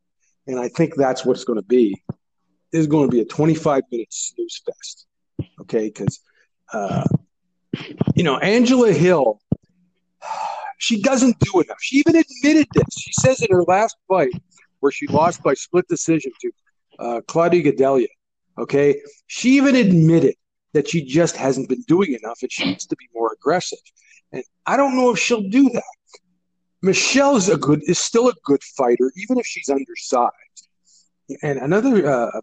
and 0.46 0.60
I 0.60 0.68
think 0.68 0.94
that's 0.94 1.24
what 1.24 1.36
it's 1.36 1.44
going 1.44 1.58
to 1.58 1.66
be, 1.66 2.00
is 2.72 2.86
going 2.86 3.10
to 3.10 3.14
be 3.14 3.20
a 3.20 3.24
25 3.24 3.82
minute 3.90 4.12
snooze 4.12 4.62
fest. 4.64 5.06
Okay. 5.66 5.86
Because, 5.86 6.20
uh, 6.72 7.04
you 8.14 8.22
know, 8.22 8.38
Angela 8.38 8.92
Hill, 8.92 9.40
she 10.78 11.00
doesn't 11.02 11.38
do 11.40 11.60
enough. 11.60 11.78
She 11.80 11.96
even 11.96 12.16
admitted 12.16 12.66
this. 12.72 12.86
She 12.98 13.12
says 13.12 13.42
in 13.42 13.48
her 13.50 13.64
last 13.64 13.96
fight, 14.08 14.32
where 14.80 14.92
she 14.92 15.06
lost 15.06 15.42
by 15.42 15.54
split 15.54 15.86
decision 15.88 16.32
to 16.40 16.50
uh, 16.98 17.20
Claudia 17.26 17.72
Gadelha, 17.72 18.08
Okay, 18.58 19.02
she 19.26 19.56
even 19.56 19.76
admitted 19.76 20.34
that 20.72 20.88
she 20.88 21.04
just 21.04 21.36
hasn't 21.36 21.68
been 21.68 21.82
doing 21.82 22.18
enough 22.22 22.38
and 22.42 22.50
she 22.50 22.64
needs 22.64 22.86
to 22.86 22.96
be 22.96 23.06
more 23.14 23.32
aggressive. 23.32 23.78
And 24.32 24.42
I 24.66 24.76
don't 24.76 24.96
know 24.96 25.10
if 25.10 25.18
she'll 25.18 25.48
do 25.48 25.68
that. 25.70 25.82
Michelle 26.82 27.36
is 27.36 27.48
a 27.48 27.56
good 27.56 27.82
is 27.86 27.98
still 27.98 28.28
a 28.28 28.34
good 28.44 28.62
fighter, 28.62 29.12
even 29.16 29.38
if 29.38 29.46
she's 29.46 29.68
undersized. 29.68 30.68
And 31.42 31.58
another, 31.58 32.08
uh, 32.08 32.40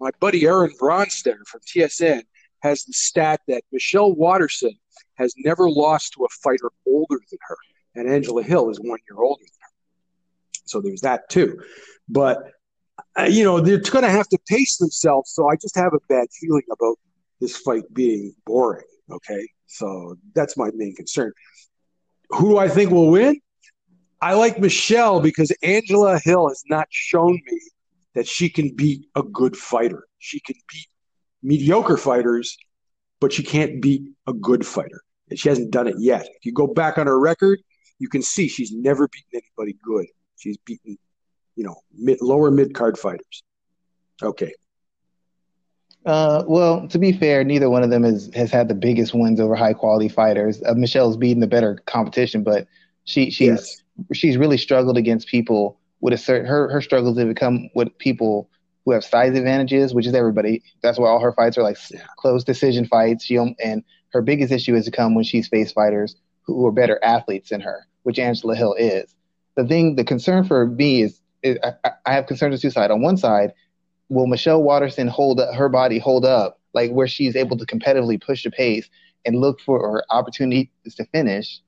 my 0.00 0.10
buddy 0.20 0.46
Aaron 0.46 0.72
Bronsteter 0.80 1.46
from 1.46 1.60
TSN 1.60 2.22
has 2.60 2.84
the 2.84 2.92
stat 2.92 3.40
that 3.48 3.62
Michelle 3.72 4.14
Waterson 4.14 4.72
has 5.14 5.34
never 5.38 5.68
lost 5.70 6.14
to 6.14 6.24
a 6.24 6.28
fighter 6.42 6.70
older 6.86 7.20
than 7.30 7.38
her, 7.48 7.56
and 7.94 8.08
Angela 8.08 8.42
Hill 8.42 8.70
is 8.70 8.78
one 8.78 8.98
year 9.08 9.20
older 9.20 9.42
than 9.42 9.60
her. 9.60 10.62
so 10.64 10.80
there's 10.80 11.00
that 11.02 11.28
too. 11.28 11.60
But, 12.08 12.50
uh, 13.18 13.24
you 13.24 13.44
know, 13.44 13.60
they're 13.60 13.78
going 13.78 14.04
to 14.04 14.10
have 14.10 14.28
to 14.28 14.38
pace 14.48 14.78
themselves. 14.78 15.30
So 15.32 15.48
I 15.48 15.56
just 15.56 15.76
have 15.76 15.92
a 15.92 16.00
bad 16.08 16.28
feeling 16.40 16.62
about 16.72 16.96
this 17.40 17.56
fight 17.56 17.84
being 17.92 18.34
boring. 18.46 18.84
Okay. 19.10 19.46
So 19.66 20.16
that's 20.34 20.56
my 20.56 20.70
main 20.74 20.94
concern. 20.94 21.32
Who 22.30 22.48
do 22.50 22.58
I 22.58 22.68
think 22.68 22.90
will 22.90 23.10
win? 23.10 23.40
I 24.20 24.34
like 24.34 24.58
Michelle 24.58 25.20
because 25.20 25.52
Angela 25.62 26.18
Hill 26.22 26.48
has 26.48 26.62
not 26.68 26.88
shown 26.90 27.32
me 27.32 27.60
that 28.14 28.26
she 28.26 28.48
can 28.48 28.74
beat 28.74 29.06
a 29.14 29.22
good 29.22 29.56
fighter. 29.56 30.04
She 30.18 30.40
can 30.40 30.56
beat 30.72 30.88
mediocre 31.42 31.96
fighters, 31.96 32.56
but 33.20 33.32
she 33.32 33.42
can't 33.42 33.80
beat 33.80 34.02
a 34.26 34.32
good 34.32 34.66
fighter. 34.66 35.02
And 35.30 35.38
she 35.38 35.48
hasn't 35.48 35.70
done 35.70 35.86
it 35.86 35.96
yet. 35.98 36.22
If 36.22 36.46
you 36.46 36.52
go 36.52 36.66
back 36.66 36.98
on 36.98 37.06
her 37.06 37.18
record, 37.18 37.60
you 37.98 38.08
can 38.08 38.22
see 38.22 38.48
she's 38.48 38.72
never 38.72 39.08
beaten 39.08 39.42
anybody 39.58 39.78
good. 39.82 40.06
She's 40.36 40.56
beaten, 40.58 40.96
you 41.56 41.64
know, 41.64 41.76
mid, 41.96 42.20
lower 42.20 42.50
mid 42.50 42.74
card 42.74 42.98
fighters. 42.98 43.42
Okay. 44.22 44.52
Uh, 46.06 46.44
well, 46.46 46.88
to 46.88 46.98
be 46.98 47.12
fair, 47.12 47.44
neither 47.44 47.68
one 47.68 47.82
of 47.82 47.90
them 47.90 48.04
has, 48.04 48.30
has 48.34 48.50
had 48.50 48.68
the 48.68 48.74
biggest 48.74 49.14
wins 49.14 49.40
over 49.40 49.54
high 49.54 49.74
quality 49.74 50.08
fighters. 50.08 50.62
Uh, 50.64 50.74
Michelle's 50.74 51.16
beaten 51.16 51.40
the 51.40 51.46
better 51.46 51.82
competition, 51.86 52.42
but 52.42 52.66
she 53.04 53.30
she's 53.30 53.48
yes. 53.48 53.82
she's 54.12 54.36
really 54.36 54.58
struggled 54.58 54.96
against 54.96 55.28
people 55.28 55.78
with 56.00 56.14
a 56.14 56.18
certain 56.18 56.46
her 56.46 56.70
her 56.70 56.80
struggles 56.80 57.18
have 57.18 57.28
become 57.28 57.68
with 57.74 57.96
people 57.98 58.48
who 58.88 58.94
have 58.94 59.04
size 59.04 59.36
advantages, 59.36 59.92
which 59.92 60.06
is 60.06 60.14
everybody. 60.14 60.62
That's 60.82 60.98
why 60.98 61.08
all 61.08 61.20
her 61.20 61.32
fights 61.32 61.58
are 61.58 61.62
like 61.62 61.76
yeah. 61.90 62.00
close 62.16 62.42
decision 62.42 62.86
fights. 62.86 63.24
She 63.24 63.36
and 63.36 63.84
her 64.12 64.22
biggest 64.22 64.52
issue 64.52 64.74
is 64.74 64.86
to 64.86 64.90
come 64.90 65.14
when 65.14 65.24
she's 65.24 65.48
faced 65.48 65.74
fighters 65.74 66.16
who 66.42 66.66
are 66.66 66.72
better 66.72 66.98
athletes 67.02 67.50
than 67.50 67.60
her, 67.60 67.86
which 68.04 68.18
Angela 68.18 68.56
Hill 68.56 68.74
is 68.74 69.14
the 69.58 69.66
thing, 69.66 69.96
the 69.96 70.04
concern 70.04 70.44
for 70.44 70.66
me 70.66 71.02
is, 71.02 71.20
is 71.42 71.58
I, 71.64 71.90
I, 72.06 72.12
have 72.12 72.26
concerns 72.26 72.54
on 72.54 72.60
two 72.60 72.70
sides. 72.70 72.92
On 72.92 73.02
one 73.02 73.16
side, 73.16 73.52
will 74.08 74.28
Michelle 74.28 74.62
Waterson 74.62 75.08
hold 75.08 75.40
up, 75.40 75.52
her 75.52 75.68
body 75.68 75.98
hold 75.98 76.24
up, 76.24 76.60
like 76.74 76.92
where 76.92 77.08
she's 77.08 77.34
able 77.34 77.56
to 77.58 77.66
competitively 77.66 78.22
push 78.22 78.44
the 78.44 78.52
pace 78.52 78.88
and 79.26 79.40
look 79.40 79.60
for 79.60 80.04
opportunities 80.10 80.68
to 80.94 81.04
finish? 81.06 81.60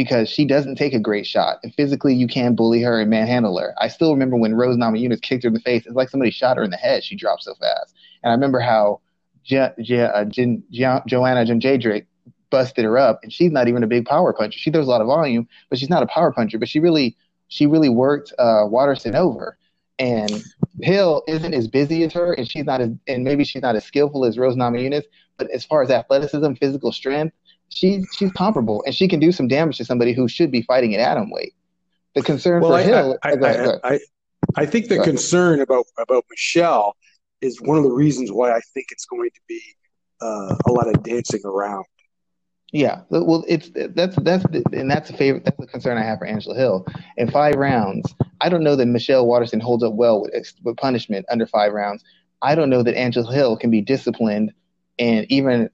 Because 0.00 0.30
she 0.30 0.46
doesn't 0.46 0.76
take 0.76 0.94
a 0.94 0.98
great 0.98 1.26
shot, 1.26 1.58
and 1.62 1.74
physically 1.74 2.14
you 2.14 2.26
can 2.26 2.54
bully 2.54 2.80
her 2.80 2.98
and 2.98 3.10
manhandle 3.10 3.58
her. 3.58 3.74
I 3.78 3.88
still 3.88 4.12
remember 4.12 4.34
when 4.34 4.54
Rose 4.54 4.78
Namajunas 4.78 5.20
kicked 5.20 5.42
her 5.42 5.48
in 5.48 5.52
the 5.52 5.60
face. 5.60 5.84
It's 5.84 5.94
like 5.94 6.08
somebody 6.08 6.30
shot 6.30 6.56
her 6.56 6.62
in 6.62 6.70
the 6.70 6.78
head. 6.78 7.04
She 7.04 7.16
dropped 7.16 7.42
so 7.42 7.54
fast. 7.56 7.94
And 8.22 8.30
I 8.30 8.34
remember 8.34 8.60
how 8.60 9.02
uh, 9.52 9.74
Joanna 9.76 11.44
Jędrzejczyk 11.44 12.06
busted 12.48 12.86
her 12.86 12.96
up, 12.96 13.20
and 13.22 13.30
she's 13.30 13.52
not 13.52 13.68
even 13.68 13.82
a 13.82 13.86
big 13.86 14.06
power 14.06 14.32
puncher. 14.32 14.58
She 14.58 14.70
throws 14.70 14.86
a 14.86 14.90
lot 14.90 15.02
of 15.02 15.06
volume, 15.06 15.46
but 15.68 15.78
she's 15.78 15.90
not 15.90 16.02
a 16.02 16.06
power 16.06 16.32
puncher. 16.32 16.58
But 16.58 16.70
she 16.70 16.80
really 16.80 17.14
she 17.48 17.66
really 17.66 17.90
worked 17.90 18.32
uh, 18.38 18.64
Waterson 18.66 19.14
over. 19.14 19.58
And 19.98 20.42
Hill 20.80 21.24
isn't 21.28 21.52
as 21.52 21.68
busy 21.68 22.04
as 22.04 22.14
her, 22.14 22.32
and 22.32 22.50
she's 22.50 22.64
not 22.64 22.80
as 22.80 22.88
and 23.06 23.22
maybe 23.22 23.44
she's 23.44 23.60
not 23.60 23.76
as 23.76 23.84
skillful 23.84 24.24
as 24.24 24.38
Rose 24.38 24.56
Namajunas. 24.56 25.04
But 25.36 25.50
as 25.50 25.62
far 25.62 25.82
as 25.82 25.90
athleticism, 25.90 26.54
physical 26.54 26.90
strength, 26.90 27.36
she 27.70 28.04
she's 28.12 28.32
comparable, 28.32 28.82
and 28.84 28.94
she 28.94 29.08
can 29.08 29.20
do 29.20 29.32
some 29.32 29.48
damage 29.48 29.78
to 29.78 29.84
somebody 29.84 30.12
who 30.12 30.28
should 30.28 30.50
be 30.50 30.62
fighting 30.62 30.94
at 30.94 31.00
atom 31.00 31.30
weight. 31.30 31.54
The 32.14 32.22
concern 32.22 32.60
well, 32.60 32.72
for 32.72 32.76
I, 32.76 32.82
Hill. 32.82 33.18
I, 33.22 33.32
I, 33.32 33.94
I, 33.94 34.00
I, 34.56 34.66
think 34.66 34.88
the 34.88 34.98
concern 34.98 35.60
about 35.60 35.86
about 35.98 36.24
Michelle 36.28 36.96
is 37.40 37.60
one 37.60 37.76
of 37.78 37.84
the 37.84 37.90
reasons 37.90 38.32
why 38.32 38.50
I 38.50 38.60
think 38.74 38.88
it's 38.90 39.06
going 39.06 39.30
to 39.30 39.40
be 39.48 39.62
uh, 40.20 40.56
a 40.66 40.72
lot 40.72 40.88
of 40.88 41.02
dancing 41.02 41.40
around. 41.44 41.84
Yeah, 42.72 43.00
well, 43.10 43.44
it's 43.48 43.70
that's 43.94 44.16
that's 44.16 44.44
and 44.72 44.90
that's 44.90 45.10
a 45.10 45.16
favorite. 45.16 45.44
That's 45.44 45.56
the 45.56 45.66
concern 45.66 45.96
I 45.96 46.02
have 46.02 46.18
for 46.18 46.26
Angela 46.26 46.56
Hill. 46.56 46.86
In 47.16 47.30
five 47.30 47.54
rounds, 47.54 48.14
I 48.40 48.48
don't 48.48 48.62
know 48.62 48.76
that 48.76 48.86
Michelle 48.86 49.26
Waterson 49.26 49.60
holds 49.60 49.82
up 49.82 49.94
well 49.94 50.22
with, 50.22 50.52
with 50.62 50.76
punishment 50.76 51.26
under 51.30 51.46
five 51.46 51.72
rounds. 51.72 52.04
I 52.42 52.54
don't 52.54 52.70
know 52.70 52.82
that 52.82 52.96
Angela 52.96 53.32
Hill 53.32 53.56
can 53.56 53.70
be 53.70 53.80
disciplined 53.80 54.52
and 54.98 55.26
even 55.30 55.68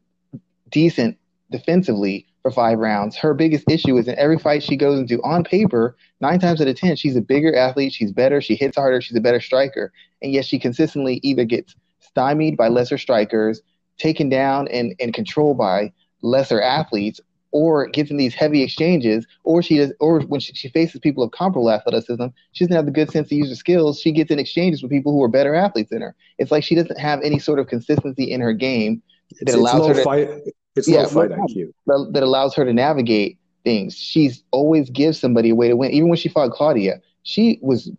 decent 0.70 1.18
defensively 1.50 2.26
for 2.42 2.50
five 2.50 2.78
rounds. 2.78 3.16
Her 3.16 3.34
biggest 3.34 3.68
issue 3.70 3.96
is 3.96 4.08
in 4.08 4.18
every 4.18 4.38
fight 4.38 4.62
she 4.62 4.76
goes 4.76 4.98
into, 4.98 5.20
on 5.22 5.44
paper, 5.44 5.96
nine 6.20 6.38
times 6.38 6.60
out 6.60 6.68
of 6.68 6.76
ten, 6.76 6.96
she's 6.96 7.16
a 7.16 7.20
bigger 7.20 7.56
athlete, 7.56 7.92
she's 7.92 8.12
better, 8.12 8.40
she 8.40 8.54
hits 8.54 8.76
harder, 8.76 9.00
she's 9.00 9.16
a 9.16 9.20
better 9.20 9.40
striker, 9.40 9.92
and 10.22 10.32
yet 10.32 10.44
she 10.44 10.58
consistently 10.58 11.20
either 11.22 11.44
gets 11.44 11.74
stymied 12.00 12.56
by 12.56 12.68
lesser 12.68 12.98
strikers, 12.98 13.62
taken 13.98 14.28
down 14.28 14.68
and, 14.68 14.94
and 15.00 15.12
controlled 15.12 15.58
by 15.58 15.92
lesser 16.22 16.60
athletes, 16.60 17.20
or 17.52 17.86
gets 17.86 18.10
in 18.10 18.16
these 18.16 18.34
heavy 18.34 18.62
exchanges, 18.62 19.26
or 19.44 19.62
she 19.62 19.78
does, 19.78 19.92
or 19.98 20.20
when 20.22 20.40
she, 20.40 20.52
she 20.54 20.68
faces 20.68 21.00
people 21.00 21.22
of 21.22 21.30
comparable 21.30 21.70
athleticism, 21.70 22.26
she 22.52 22.64
doesn't 22.64 22.76
have 22.76 22.86
the 22.86 22.92
good 22.92 23.10
sense 23.10 23.28
to 23.28 23.34
use 23.34 23.48
her 23.48 23.54
skills. 23.54 24.00
She 24.00 24.12
gets 24.12 24.30
in 24.30 24.38
exchanges 24.38 24.82
with 24.82 24.90
people 24.90 25.12
who 25.12 25.22
are 25.22 25.28
better 25.28 25.54
athletes 25.54 25.90
than 25.90 26.02
her. 26.02 26.14
It's 26.38 26.50
like 26.50 26.64
she 26.64 26.74
doesn't 26.74 26.98
have 26.98 27.20
any 27.22 27.38
sort 27.38 27.58
of 27.58 27.66
consistency 27.66 28.30
in 28.30 28.40
her 28.40 28.52
game 28.52 29.02
that 29.40 29.48
it's, 29.48 29.54
allows 29.54 29.88
it's 29.88 29.88
her 29.88 29.94
to 29.94 30.04
fight. 30.04 30.28
It's 30.76 30.88
yeah, 30.88 31.02
low 31.02 31.08
fight 31.08 31.30
IQ 31.30 31.72
that, 31.86 32.10
that 32.12 32.22
allows 32.22 32.54
her 32.54 32.64
to 32.64 32.72
navigate 32.72 33.38
things. 33.64 33.96
She's 33.96 34.42
always 34.50 34.90
gives 34.90 35.18
somebody 35.18 35.50
a 35.50 35.54
way 35.54 35.68
to 35.68 35.76
win. 35.76 35.90
Even 35.90 36.08
when 36.08 36.18
she 36.18 36.28
fought 36.28 36.52
Claudia, 36.52 37.00
she 37.22 37.58
was 37.62 37.90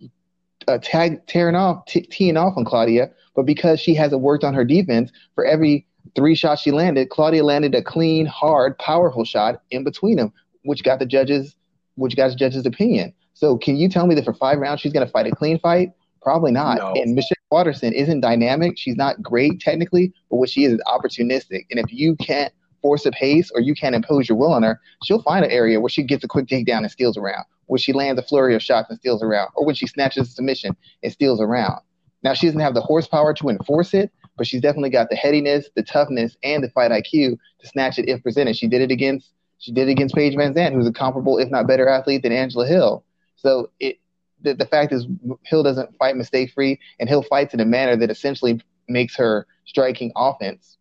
uh, 0.68 0.78
tag 0.82 1.26
tearing 1.28 1.56
off, 1.56 1.86
t- 1.86 2.02
teeing 2.02 2.38
off 2.38 2.54
on 2.56 2.66
Claudia, 2.66 3.12
but 3.36 3.46
because 3.46 3.80
she 3.80 3.94
hasn't 3.94 4.22
worked 4.22 4.44
on 4.44 4.54
her 4.54 4.64
defense, 4.64 5.12
for 5.36 5.46
every 5.46 5.86
three 6.16 6.36
shots 6.36 6.62
she 6.62 6.72
landed, 6.72 7.10
Claudia 7.10 7.44
landed 7.44 7.76
a 7.76 7.82
clean, 7.82 8.26
hard, 8.26 8.78
powerful 8.80 9.26
shot 9.26 9.62
in 9.72 9.84
between 9.84 10.18
them, 10.18 10.32
which 10.64 10.84
got 10.84 11.00
the 11.00 11.06
judges, 11.06 11.56
which 11.96 12.16
got 12.16 12.30
the 12.30 12.36
judges' 12.36 12.66
opinion. 12.66 13.14
So, 13.34 13.58
can 13.58 13.76
you 13.76 13.90
tell 13.90 14.08
me 14.08 14.16
that 14.16 14.26
for 14.26 14.34
five 14.34 14.58
rounds 14.60 14.82
she's 14.82 14.94
going 14.94 15.06
to 15.06 15.12
fight 15.12 15.28
a 15.28 15.36
clean 15.36 15.60
fight? 15.60 15.92
Probably 16.22 16.52
not. 16.52 16.78
No. 16.78 16.94
And 16.96 17.14
Michelle 17.14 17.38
Waterson 17.52 17.94
isn't 17.94 18.22
dynamic. 18.22 18.78
She's 18.78 18.96
not 18.96 19.22
great 19.22 19.60
technically, 19.60 20.12
but 20.30 20.38
what 20.38 20.50
she 20.50 20.66
is 20.66 20.74
is 20.74 20.82
opportunistic. 20.88 21.66
And 21.70 21.80
if 21.80 21.94
you 21.94 22.16
can't 22.16 22.52
force 22.88 23.06
a 23.06 23.12
pace 23.12 23.52
or 23.54 23.60
you 23.60 23.76
can't 23.76 23.96
impose 23.96 24.30
your 24.30 24.38
will 24.38 24.54
on 24.54 24.64
her, 24.64 24.80
she'll 25.04 25.22
find 25.22 25.44
an 25.44 25.52
area 25.52 25.78
where 25.78 25.90
she 25.90 26.04
gets 26.04 26.24
a 26.24 26.28
quick 26.28 26.46
takedown 26.46 26.78
and 26.78 26.90
steals 26.90 27.18
around, 27.18 27.44
where 27.66 27.78
she 27.78 27.92
lands 27.92 28.18
a 28.18 28.24
flurry 28.24 28.56
of 28.56 28.64
shots 28.64 28.90
and 28.90 28.98
steals 28.98 29.22
around, 29.22 29.50
or 29.56 29.66
when 29.66 29.76
she 29.76 29.86
snatches 29.86 30.30
a 30.30 30.32
submission 30.32 30.74
and 31.04 31.12
steals 31.12 31.42
around. 31.42 31.82
Now, 32.24 32.34
she 32.34 32.46
doesn't 32.46 32.62
have 32.62 32.76
the 32.76 32.80
horsepower 32.80 33.34
to 33.34 33.50
enforce 33.50 33.94
it, 33.94 34.10
but 34.38 34.48
she's 34.48 34.62
definitely 34.62 34.90
got 34.90 35.10
the 35.10 35.18
headiness, 35.18 35.70
the 35.76 35.84
toughness, 35.84 36.38
and 36.44 36.64
the 36.64 36.70
fight 36.70 36.92
IQ 36.92 37.38
to 37.60 37.68
snatch 37.68 38.00
it 38.00 38.08
if 38.08 38.24
presented. 38.24 38.56
She 38.56 38.70
did 38.70 38.80
it 38.80 38.90
against 38.90 39.34
she 39.58 39.74
did 39.74 39.90
it 39.90 39.92
against 39.92 40.16
Paige 40.16 40.36
VanZant, 40.36 40.72
who's 40.72 40.88
a 40.88 40.94
comparable, 40.94 41.40
if 41.40 41.50
not 41.50 41.68
better, 41.68 41.90
athlete 41.90 42.24
than 42.24 42.32
Angela 42.32 42.66
Hill. 42.68 43.04
So 43.36 43.70
it 43.82 44.00
the, 44.42 44.54
the 44.54 44.66
fact 44.66 44.94
is 44.94 45.08
Hill 45.44 45.64
doesn't 45.64 45.98
fight 45.98 46.16
mistake 46.16 46.54
free, 46.54 46.80
and 47.02 47.10
Hill 47.10 47.24
fights 47.24 47.54
in 47.54 47.60
a 47.60 47.66
manner 47.66 47.98
that 47.98 48.10
essentially 48.10 48.62
makes 48.88 49.18
her 49.18 49.46
striking 49.66 50.14
offense 50.16 50.78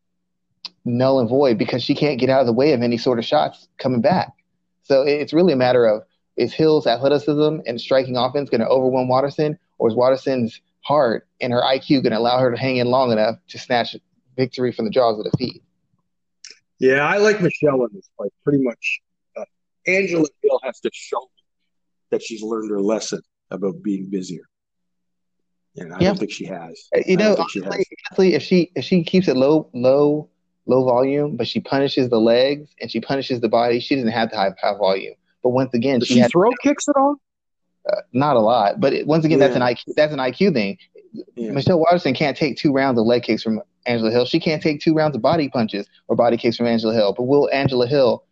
null 0.85 1.21
and 1.21 1.29
void 1.29 1.59
because 1.59 1.83
she 1.83 1.95
can't 1.95 2.21
get 2.21 2.31
out 2.31 2.41
of 2.41 2.47
the 2.47 2.53
way 2.53 2.73
of 2.73 2.83
any 2.83 2.97
sort 2.97 3.19
of 3.19 3.25
shots 3.25 3.69
coming 3.79 4.01
back. 4.01 4.33
So 4.83 5.03
it's 5.03 5.33
really 5.33 5.53
a 5.53 5.57
matter 5.57 5.87
of 5.87 6.03
is 6.37 6.53
Hill's 6.53 6.87
athleticism 6.87 7.61
and 7.67 7.81
striking 7.81 8.17
offense 8.17 8.51
going 8.51 8.61
to 8.61 8.69
overwhelm 8.69 9.09
Waterson, 9.09 9.59
or 9.79 9.89
is 9.89 9.95
Waterson's 9.95 10.61
heart 10.83 11.27
and 11.41 11.53
her 11.53 11.63
IQ 11.63 12.03
going 12.03 12.13
to 12.13 12.19
allow 12.19 12.39
her 12.39 12.51
to 12.51 12.57
hang 12.57 12.77
in 12.77 12.87
long 12.87 13.11
enough 13.11 13.37
to 13.49 13.59
snatch 13.59 13.97
victory 14.37 14.73
from 14.73 14.85
the 14.85 14.91
jaws 14.91 15.19
of 15.19 15.31
defeat? 15.31 15.63
Yeah, 16.79 17.07
I 17.07 17.17
like 17.17 17.41
Michelle 17.41 17.83
in 17.85 17.89
this 17.95 18.09
fight 18.19 18.33
pretty 18.45 18.63
much. 18.63 19.01
Uh, 19.37 19.45
Angela 19.87 20.27
Hill 20.43 20.61
has 20.63 20.79
to 20.81 20.91
show 20.93 21.31
that 22.11 22.23
she's 22.23 22.43
learned 22.43 22.71
her 22.71 22.81
lesson 22.81 23.21
about 23.51 23.83
being 23.83 24.09
busier. 24.11 24.43
And 25.77 25.93
I 25.93 25.99
yeah. 26.01 26.09
don't 26.09 26.19
think 26.19 26.33
she 26.33 26.47
has. 26.47 26.89
You 27.07 27.17
know, 27.17 27.37
honestly, 27.39 27.63
honestly, 27.63 28.35
if 28.35 28.43
she 28.43 28.71
if 28.75 28.85
she 28.85 29.05
keeps 29.05 29.29
it 29.29 29.37
low 29.37 29.69
low 29.75 30.31
low 30.67 30.85
volume, 30.85 31.37
but 31.37 31.49
she 31.49 31.61
punishes 31.61 32.09
the 32.09 32.21
legs 32.21 32.69
and 32.81 32.91
she 32.91 33.01
punishes 33.01 33.41
the 33.41 33.49
body, 33.49 33.81
she 33.81 33.95
doesn't 33.95 34.11
have 34.11 34.31
to 34.31 34.37
have 34.37 34.57
high 34.61 34.77
volume. 34.77 35.15
But 35.43 35.51
once 35.51 35.73
again, 35.75 36.01
Does 36.01 36.09
she, 36.09 36.21
she 36.21 36.29
throw 36.29 36.51
kicks 36.63 36.89
at 36.89 36.97
all? 36.97 37.17
Uh, 37.89 38.01
not 38.13 38.35
a 38.37 38.41
lot, 38.41 38.81
but 38.81 38.93
it, 38.93 39.07
once 39.07 39.25
again, 39.25 39.39
yeah. 39.39 39.47
that's 39.47 39.57
an 39.57 39.63
IQ. 39.63 39.95
That's 39.95 40.13
an 40.13 40.19
IQ 40.19 40.55
thing. 40.55 40.77
Yeah. 41.37 41.53
Michelle 41.53 41.79
Waterson 41.79 42.15
can't 42.15 42.37
take 42.37 42.57
two 42.57 42.73
rounds 42.73 42.99
of 42.99 43.07
leg 43.07 43.23
kicks 43.23 43.45
from 43.45 43.63
Angela 43.87 44.11
Hill. 44.11 44.25
She 44.25 44.41
can't 44.41 44.61
take 44.61 44.81
two 44.81 44.93
rounds 44.93 45.15
of 45.15 45.23
body 45.23 45.49
punches 45.49 45.87
or 46.09 46.17
body 46.17 46.37
kicks 46.37 46.57
from 46.57 46.67
Angela 46.67 46.93
Hill. 46.93 47.15
But 47.17 47.25
will 47.25 47.49
Angela 47.53 47.87
Hill 47.87 48.25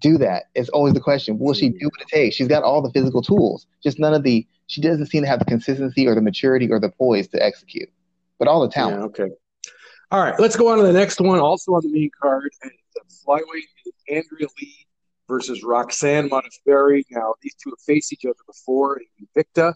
do 0.00 0.16
that? 0.18 0.44
It's 0.54 0.70
always 0.70 0.94
the 0.94 1.00
question. 1.00 1.38
Will 1.38 1.52
she 1.52 1.68
do 1.68 1.86
what 1.86 2.00
it 2.00 2.08
takes? 2.08 2.36
She's 2.36 2.48
got 2.48 2.62
all 2.62 2.80
the 2.80 2.90
physical 2.90 3.20
tools, 3.20 3.66
just 3.82 3.98
none 3.98 4.14
of 4.14 4.22
the. 4.22 4.46
She 4.66 4.80
doesn't 4.80 5.06
seem 5.06 5.22
to 5.22 5.28
have 5.28 5.38
the 5.38 5.44
consistency 5.44 6.08
or 6.08 6.14
the 6.14 6.22
maturity 6.22 6.70
or 6.70 6.80
the 6.80 6.88
poise 6.88 7.28
to 7.28 7.42
execute, 7.42 7.88
but 8.38 8.48
all 8.48 8.62
the 8.62 8.68
talent. 8.68 8.98
Yeah, 8.98 9.24
okay. 9.24 9.34
All 10.10 10.22
right, 10.22 10.38
let's 10.38 10.56
go 10.56 10.68
on 10.68 10.78
to 10.78 10.84
the 10.84 10.92
next 10.92 11.20
one. 11.20 11.40
Also 11.40 11.72
on 11.72 11.82
the 11.82 11.88
main 11.88 12.10
card, 12.20 12.50
and 12.62 12.70
the 12.94 13.00
flyweight 13.26 13.66
is 13.84 13.92
Andrea 14.08 14.48
Lee 14.60 14.86
versus 15.26 15.64
Roxanne 15.64 16.30
Modafferi. 16.30 17.04
Now, 17.10 17.34
these 17.42 17.54
two 17.54 17.70
have 17.70 17.80
faced 17.80 18.12
each 18.12 18.24
other 18.24 18.36
before 18.46 18.98
in 18.98 19.26
Invicta. 19.26 19.74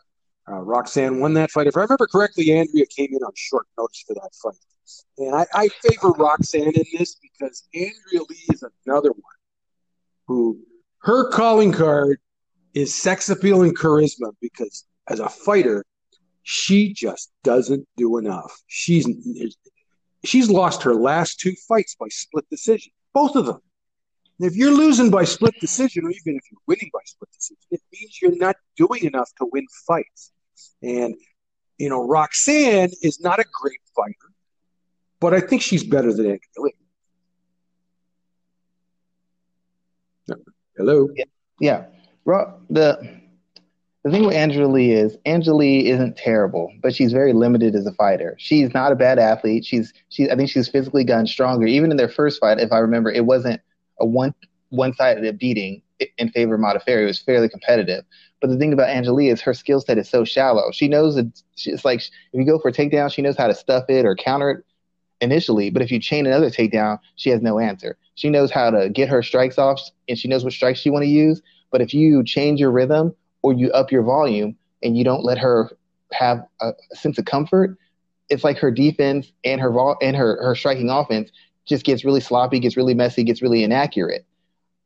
Uh, 0.48 0.60
Roxanne 0.60 1.20
won 1.20 1.34
that 1.34 1.50
fight. 1.50 1.66
If 1.66 1.76
I 1.76 1.80
remember 1.80 2.06
correctly, 2.06 2.52
Andrea 2.52 2.86
came 2.86 3.08
in 3.10 3.22
on 3.22 3.32
short 3.34 3.66
notice 3.76 4.04
for 4.06 4.14
that 4.14 4.30
fight. 4.40 4.54
And 5.18 5.34
I, 5.34 5.46
I 5.52 5.68
favor 5.68 6.10
Roxanne 6.10 6.72
in 6.74 6.84
this 6.96 7.16
because 7.16 7.68
Andrea 7.74 8.24
Lee 8.28 8.46
is 8.52 8.64
another 8.86 9.10
one 9.10 9.22
who 10.26 10.60
her 10.98 11.28
calling 11.30 11.72
card 11.72 12.18
is 12.74 12.94
sex 12.94 13.28
appeal 13.28 13.62
and 13.62 13.76
charisma 13.76 14.32
because 14.40 14.86
as 15.08 15.20
a 15.20 15.28
fighter, 15.28 15.84
she 16.42 16.92
just 16.92 17.30
doesn't 17.42 17.86
do 17.96 18.16
enough. 18.16 18.62
She's 18.66 19.06
she's 20.24 20.50
lost 20.50 20.82
her 20.82 20.94
last 20.94 21.40
two 21.40 21.54
fights 21.68 21.94
by 21.94 22.08
split 22.08 22.48
decision, 22.50 22.92
both 23.12 23.36
of 23.36 23.46
them. 23.46 23.60
And 24.38 24.50
if 24.50 24.56
you're 24.56 24.72
losing 24.72 25.10
by 25.10 25.24
split 25.24 25.54
decision, 25.60 26.04
or 26.06 26.10
even 26.10 26.36
if 26.36 26.42
you're 26.50 26.60
winning 26.66 26.90
by 26.92 27.00
split 27.04 27.30
decision, 27.30 27.58
it 27.70 27.80
means 27.92 28.18
you're 28.22 28.36
not 28.36 28.56
doing 28.76 29.04
enough 29.04 29.30
to 29.38 29.48
win 29.52 29.66
fights. 29.86 30.32
And, 30.82 31.14
you 31.78 31.88
know, 31.88 32.06
Roxanne 32.06 32.90
is 33.02 33.20
not 33.20 33.38
a 33.38 33.44
great 33.60 33.80
fighter, 33.94 34.32
but 35.20 35.34
I 35.34 35.40
think 35.40 35.62
she's 35.62 35.84
better 35.84 36.12
than 36.12 36.26
Andrea 36.26 36.40
Lee. 36.58 36.74
Hello? 40.76 41.08
Yeah. 41.14 41.24
yeah. 41.60 41.84
The, 42.70 43.19
the 44.02 44.10
thing 44.10 44.24
with 44.24 44.34
Angela 44.34 44.66
Lee 44.66 44.92
is 44.92 45.16
Angela 45.26 45.56
Lee 45.56 45.88
isn't 45.90 46.16
terrible, 46.16 46.72
but 46.82 46.94
she's 46.94 47.12
very 47.12 47.34
limited 47.34 47.74
as 47.74 47.86
a 47.86 47.92
fighter. 47.92 48.34
She's 48.38 48.72
not 48.72 48.92
a 48.92 48.96
bad 48.96 49.18
athlete. 49.18 49.64
She's 49.64 49.92
she 50.08 50.30
I 50.30 50.36
think 50.36 50.48
she's 50.48 50.68
physically 50.68 51.04
gotten 51.04 51.26
stronger. 51.26 51.66
Even 51.66 51.90
in 51.90 51.98
their 51.98 52.08
first 52.08 52.40
fight, 52.40 52.58
if 52.58 52.72
I 52.72 52.78
remember, 52.78 53.10
it 53.10 53.26
wasn't 53.26 53.60
a 54.00 54.06
one 54.06 54.34
one 54.70 54.94
sided 54.94 55.38
beating 55.38 55.82
in 56.16 56.30
favor 56.30 56.54
of 56.54 56.60
Modafferi. 56.60 57.02
It 57.02 57.06
was 57.06 57.18
fairly 57.18 57.48
competitive. 57.48 58.04
But 58.40 58.48
the 58.48 58.56
thing 58.56 58.72
about 58.72 58.88
Angela 58.88 59.22
is 59.22 59.42
her 59.42 59.52
skill 59.52 59.80
set 59.80 59.98
is 59.98 60.08
so 60.08 60.24
shallow. 60.24 60.70
She 60.72 60.88
knows 60.88 61.16
that 61.16 61.42
it's 61.66 61.84
like 61.84 62.00
if 62.00 62.10
you 62.32 62.46
go 62.46 62.58
for 62.58 62.68
a 62.68 62.72
takedown, 62.72 63.12
she 63.12 63.20
knows 63.20 63.36
how 63.36 63.48
to 63.48 63.54
stuff 63.54 63.84
it 63.90 64.06
or 64.06 64.16
counter 64.16 64.50
it 64.50 64.64
initially. 65.20 65.68
But 65.68 65.82
if 65.82 65.90
you 65.90 66.00
chain 66.00 66.26
another 66.26 66.48
takedown, 66.48 67.00
she 67.16 67.28
has 67.30 67.42
no 67.42 67.58
answer. 67.58 67.98
She 68.14 68.30
knows 68.30 68.50
how 68.50 68.70
to 68.70 68.88
get 68.88 69.10
her 69.10 69.22
strikes 69.22 69.58
off 69.58 69.78
and 70.08 70.18
she 70.18 70.28
knows 70.28 70.42
what 70.42 70.54
strikes 70.54 70.80
she 70.80 70.88
want 70.88 71.02
to 71.02 71.10
use. 71.10 71.42
But 71.70 71.82
if 71.82 71.92
you 71.92 72.24
change 72.24 72.60
your 72.60 72.70
rhythm 72.70 73.14
or 73.42 73.52
you 73.52 73.70
up 73.72 73.90
your 73.90 74.02
volume 74.02 74.56
and 74.82 74.96
you 74.96 75.04
don't 75.04 75.24
let 75.24 75.38
her 75.38 75.70
have 76.12 76.44
a, 76.60 76.72
sense 76.92 77.18
of 77.18 77.24
comfort, 77.24 77.76
it's 78.28 78.44
like 78.44 78.58
her 78.58 78.70
defense 78.70 79.32
and 79.44 79.60
her 79.60 79.70
vol- 79.70 79.98
and 80.02 80.16
her 80.16 80.42
her 80.42 80.54
striking 80.54 80.90
offense 80.90 81.30
just 81.66 81.84
gets 81.84 82.04
really 82.04 82.20
sloppy, 82.20 82.58
gets 82.58 82.76
really 82.76 82.94
messy, 82.94 83.22
gets 83.24 83.42
really 83.42 83.62
inaccurate. 83.62 84.24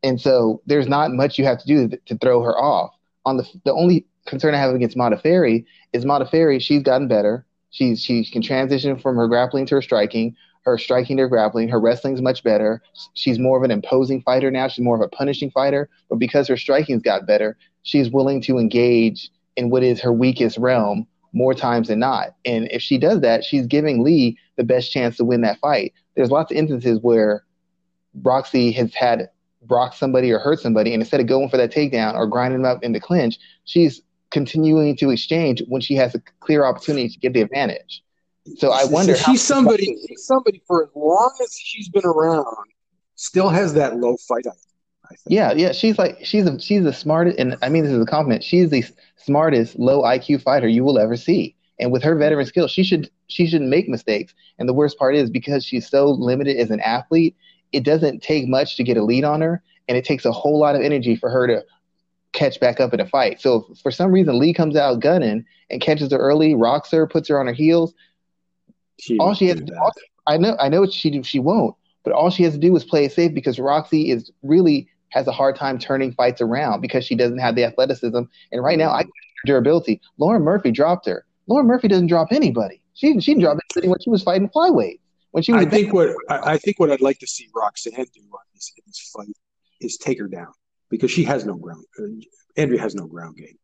And 0.02 0.20
so 0.20 0.60
there's 0.66 0.88
not 0.88 1.12
much 1.12 1.38
you 1.38 1.44
have 1.44 1.58
to 1.58 1.66
do 1.66 1.96
to 2.06 2.18
throw 2.18 2.42
her 2.42 2.56
off. 2.58 2.92
On 3.24 3.36
the 3.36 3.48
the 3.64 3.72
only 3.72 4.06
concern 4.26 4.54
I 4.54 4.58
have 4.58 4.74
against 4.74 4.96
Modafferi 4.96 5.64
is 5.92 6.04
Modafferi. 6.04 6.60
She's 6.60 6.82
gotten 6.82 7.08
better. 7.08 7.46
She's 7.70 8.02
she 8.02 8.24
can 8.30 8.42
transition 8.42 8.98
from 8.98 9.16
her 9.16 9.28
grappling 9.28 9.66
to 9.66 9.76
her 9.76 9.82
striking. 9.82 10.36
her 10.64 10.78
striking, 10.78 11.16
to 11.18 11.24
her 11.24 11.28
grappling, 11.28 11.68
her 11.68 11.80
wrestling's 11.80 12.22
much 12.22 12.42
better. 12.42 12.82
She's 13.14 13.38
more 13.38 13.58
of 13.58 13.64
an 13.64 13.70
imposing 13.70 14.22
fighter 14.22 14.50
now. 14.50 14.68
She's 14.68 14.84
more 14.84 14.96
of 14.96 15.02
a 15.02 15.08
punishing 15.08 15.50
fighter. 15.50 15.88
But 16.08 16.18
because 16.18 16.48
her 16.48 16.56
striking's 16.56 17.02
got 17.02 17.26
better, 17.26 17.56
she's 17.84 18.10
willing 18.10 18.40
to 18.42 18.58
engage 18.58 19.30
in 19.56 19.70
what 19.70 19.84
is 19.84 20.00
her 20.00 20.12
weakest 20.12 20.58
realm 20.58 21.06
more 21.32 21.54
times 21.54 21.88
than 21.88 22.00
not. 22.00 22.34
And 22.44 22.68
if 22.70 22.82
she 22.82 22.98
does 22.98 23.20
that, 23.20 23.44
she's 23.44 23.66
giving 23.66 24.02
Lee 24.02 24.38
the 24.56 24.64
best 24.64 24.90
chance 24.90 25.16
to 25.16 25.24
win 25.24 25.42
that 25.42 25.58
fight. 25.60 25.94
There's 26.16 26.30
lots 26.30 26.50
of 26.50 26.56
instances 26.56 26.98
where 27.00 27.44
Roxy 28.22 28.72
has 28.72 28.94
had 28.94 29.28
rock 29.68 29.94
somebody 29.94 30.30
or 30.30 30.38
hurt 30.38 30.60
somebody, 30.60 30.92
and 30.92 31.02
instead 31.02 31.20
of 31.20 31.26
going 31.26 31.48
for 31.48 31.56
that 31.56 31.72
takedown 31.72 32.14
or 32.14 32.26
grinding 32.26 32.62
them 32.62 32.70
up 32.70 32.82
in 32.82 32.92
the 32.92 33.00
clinch, 33.00 33.38
she's 33.64 34.02
continuing 34.30 34.96
to 34.96 35.10
exchange 35.10 35.62
when 35.68 35.80
she 35.80 35.94
has 35.94 36.14
a 36.14 36.20
clear 36.40 36.64
opportunity 36.64 37.08
to 37.08 37.18
get 37.18 37.32
the 37.32 37.40
advantage. 37.40 38.02
So 38.58 38.70
I 38.70 38.84
wonder. 38.84 39.16
So 39.16 39.32
she's 39.32 39.42
somebody. 39.42 39.86
She's 40.08 40.26
somebody 40.26 40.62
for 40.66 40.84
as 40.84 40.90
long 40.94 41.32
as 41.42 41.56
she's 41.58 41.88
been 41.88 42.04
around, 42.04 42.46
still 43.16 43.48
has 43.48 43.74
that 43.74 43.96
low 43.96 44.16
fight 44.28 44.44
IQ. 44.44 44.52
Yeah, 45.26 45.52
yeah. 45.52 45.72
She's 45.72 45.98
like 45.98 46.18
she's 46.24 46.46
a, 46.46 46.58
she's 46.58 46.84
the 46.84 46.92
smartest, 46.92 47.38
and 47.38 47.56
I 47.62 47.68
mean 47.68 47.84
this 47.84 47.92
is 47.92 48.02
a 48.02 48.06
compliment. 48.06 48.44
She's 48.44 48.70
the 48.70 48.84
smartest 49.16 49.78
low 49.78 50.02
IQ 50.02 50.42
fighter 50.42 50.68
you 50.68 50.84
will 50.84 50.98
ever 50.98 51.16
see. 51.16 51.54
And 51.78 51.90
with 51.90 52.02
her 52.04 52.14
veteran 52.14 52.46
skills, 52.46 52.70
she 52.70 52.84
should 52.84 53.10
she 53.26 53.46
shouldn't 53.46 53.70
make 53.70 53.88
mistakes. 53.88 54.34
And 54.58 54.68
the 54.68 54.74
worst 54.74 54.98
part 54.98 55.16
is 55.16 55.30
because 55.30 55.64
she's 55.64 55.88
so 55.88 56.10
limited 56.10 56.56
as 56.56 56.70
an 56.70 56.80
athlete, 56.80 57.36
it 57.72 57.84
doesn't 57.84 58.22
take 58.22 58.46
much 58.46 58.76
to 58.76 58.84
get 58.84 58.96
a 58.96 59.02
lead 59.02 59.24
on 59.24 59.40
her, 59.40 59.62
and 59.88 59.96
it 59.98 60.04
takes 60.04 60.24
a 60.24 60.32
whole 60.32 60.58
lot 60.58 60.76
of 60.76 60.82
energy 60.82 61.16
for 61.16 61.30
her 61.30 61.46
to 61.46 61.64
catch 62.32 62.60
back 62.60 62.80
up 62.80 62.92
in 62.92 63.00
a 63.00 63.06
fight. 63.06 63.40
So 63.40 63.74
for 63.82 63.90
some 63.90 64.12
reason, 64.12 64.38
Lee 64.38 64.52
comes 64.52 64.76
out 64.76 65.00
gunning 65.00 65.44
and 65.70 65.80
catches 65.80 66.12
her 66.12 66.18
early, 66.18 66.54
rocks 66.54 66.90
her, 66.90 67.06
puts 67.06 67.28
her 67.28 67.40
on 67.40 67.46
her 67.46 67.52
heels. 67.52 67.94
She 69.00 69.18
all 69.18 69.34
she 69.34 69.48
has, 69.48 69.60
to, 69.60 69.78
all, 69.78 69.92
I 70.26 70.36
know, 70.36 70.56
I 70.60 70.68
know 70.68 70.86
she 70.86 71.22
she 71.22 71.38
won't, 71.38 71.74
but 72.04 72.12
all 72.12 72.30
she 72.30 72.44
has 72.44 72.52
to 72.54 72.60
do 72.60 72.76
is 72.76 72.84
play 72.84 73.06
it 73.06 73.12
safe 73.12 73.34
because 73.34 73.58
Roxy 73.58 74.10
is 74.10 74.30
really 74.42 74.88
has 75.14 75.28
a 75.28 75.32
hard 75.32 75.54
time 75.54 75.78
turning 75.78 76.12
fights 76.12 76.40
around 76.40 76.80
because 76.80 77.04
she 77.04 77.14
doesn't 77.14 77.38
have 77.38 77.54
the 77.54 77.62
athleticism. 77.64 78.18
And 78.50 78.62
right 78.64 78.76
now, 78.76 78.90
I 78.90 79.04
durability. 79.46 80.00
Lauren 80.18 80.42
Murphy 80.42 80.72
dropped 80.72 81.06
her. 81.06 81.24
Lauren 81.46 81.66
Murphy 81.66 81.86
doesn't 81.86 82.08
drop 82.08 82.32
anybody. 82.32 82.82
She 82.94 83.20
she 83.20 83.34
dropped 83.34 83.60
anybody 83.76 83.88
when 83.88 84.00
she 84.00 84.10
was 84.10 84.22
fighting 84.24 84.48
flyweight. 84.48 84.98
When 85.30 85.42
she 85.42 85.52
was 85.52 85.66
I 85.66 85.68
think 85.68 85.92
what 85.92 86.10
I, 86.28 86.54
I, 86.54 86.58
think 86.58 86.80
what 86.80 86.90
I'd 86.90 87.00
like 87.00 87.18
to 87.20 87.26
see 87.26 87.48
Roxanne 87.54 87.94
do 87.94 88.20
on 88.20 88.40
this, 88.54 88.72
in 88.76 88.82
this 88.86 89.10
fight 89.14 89.28
is 89.80 89.96
take 89.96 90.18
her 90.18 90.28
down 90.28 90.52
because 90.90 91.10
she 91.10 91.24
has 91.24 91.44
no 91.44 91.54
ground. 91.54 91.84
Uh, 91.98 92.04
Andrea 92.56 92.80
has 92.80 92.94
no 92.94 93.06
ground 93.06 93.36
game. 93.36 93.58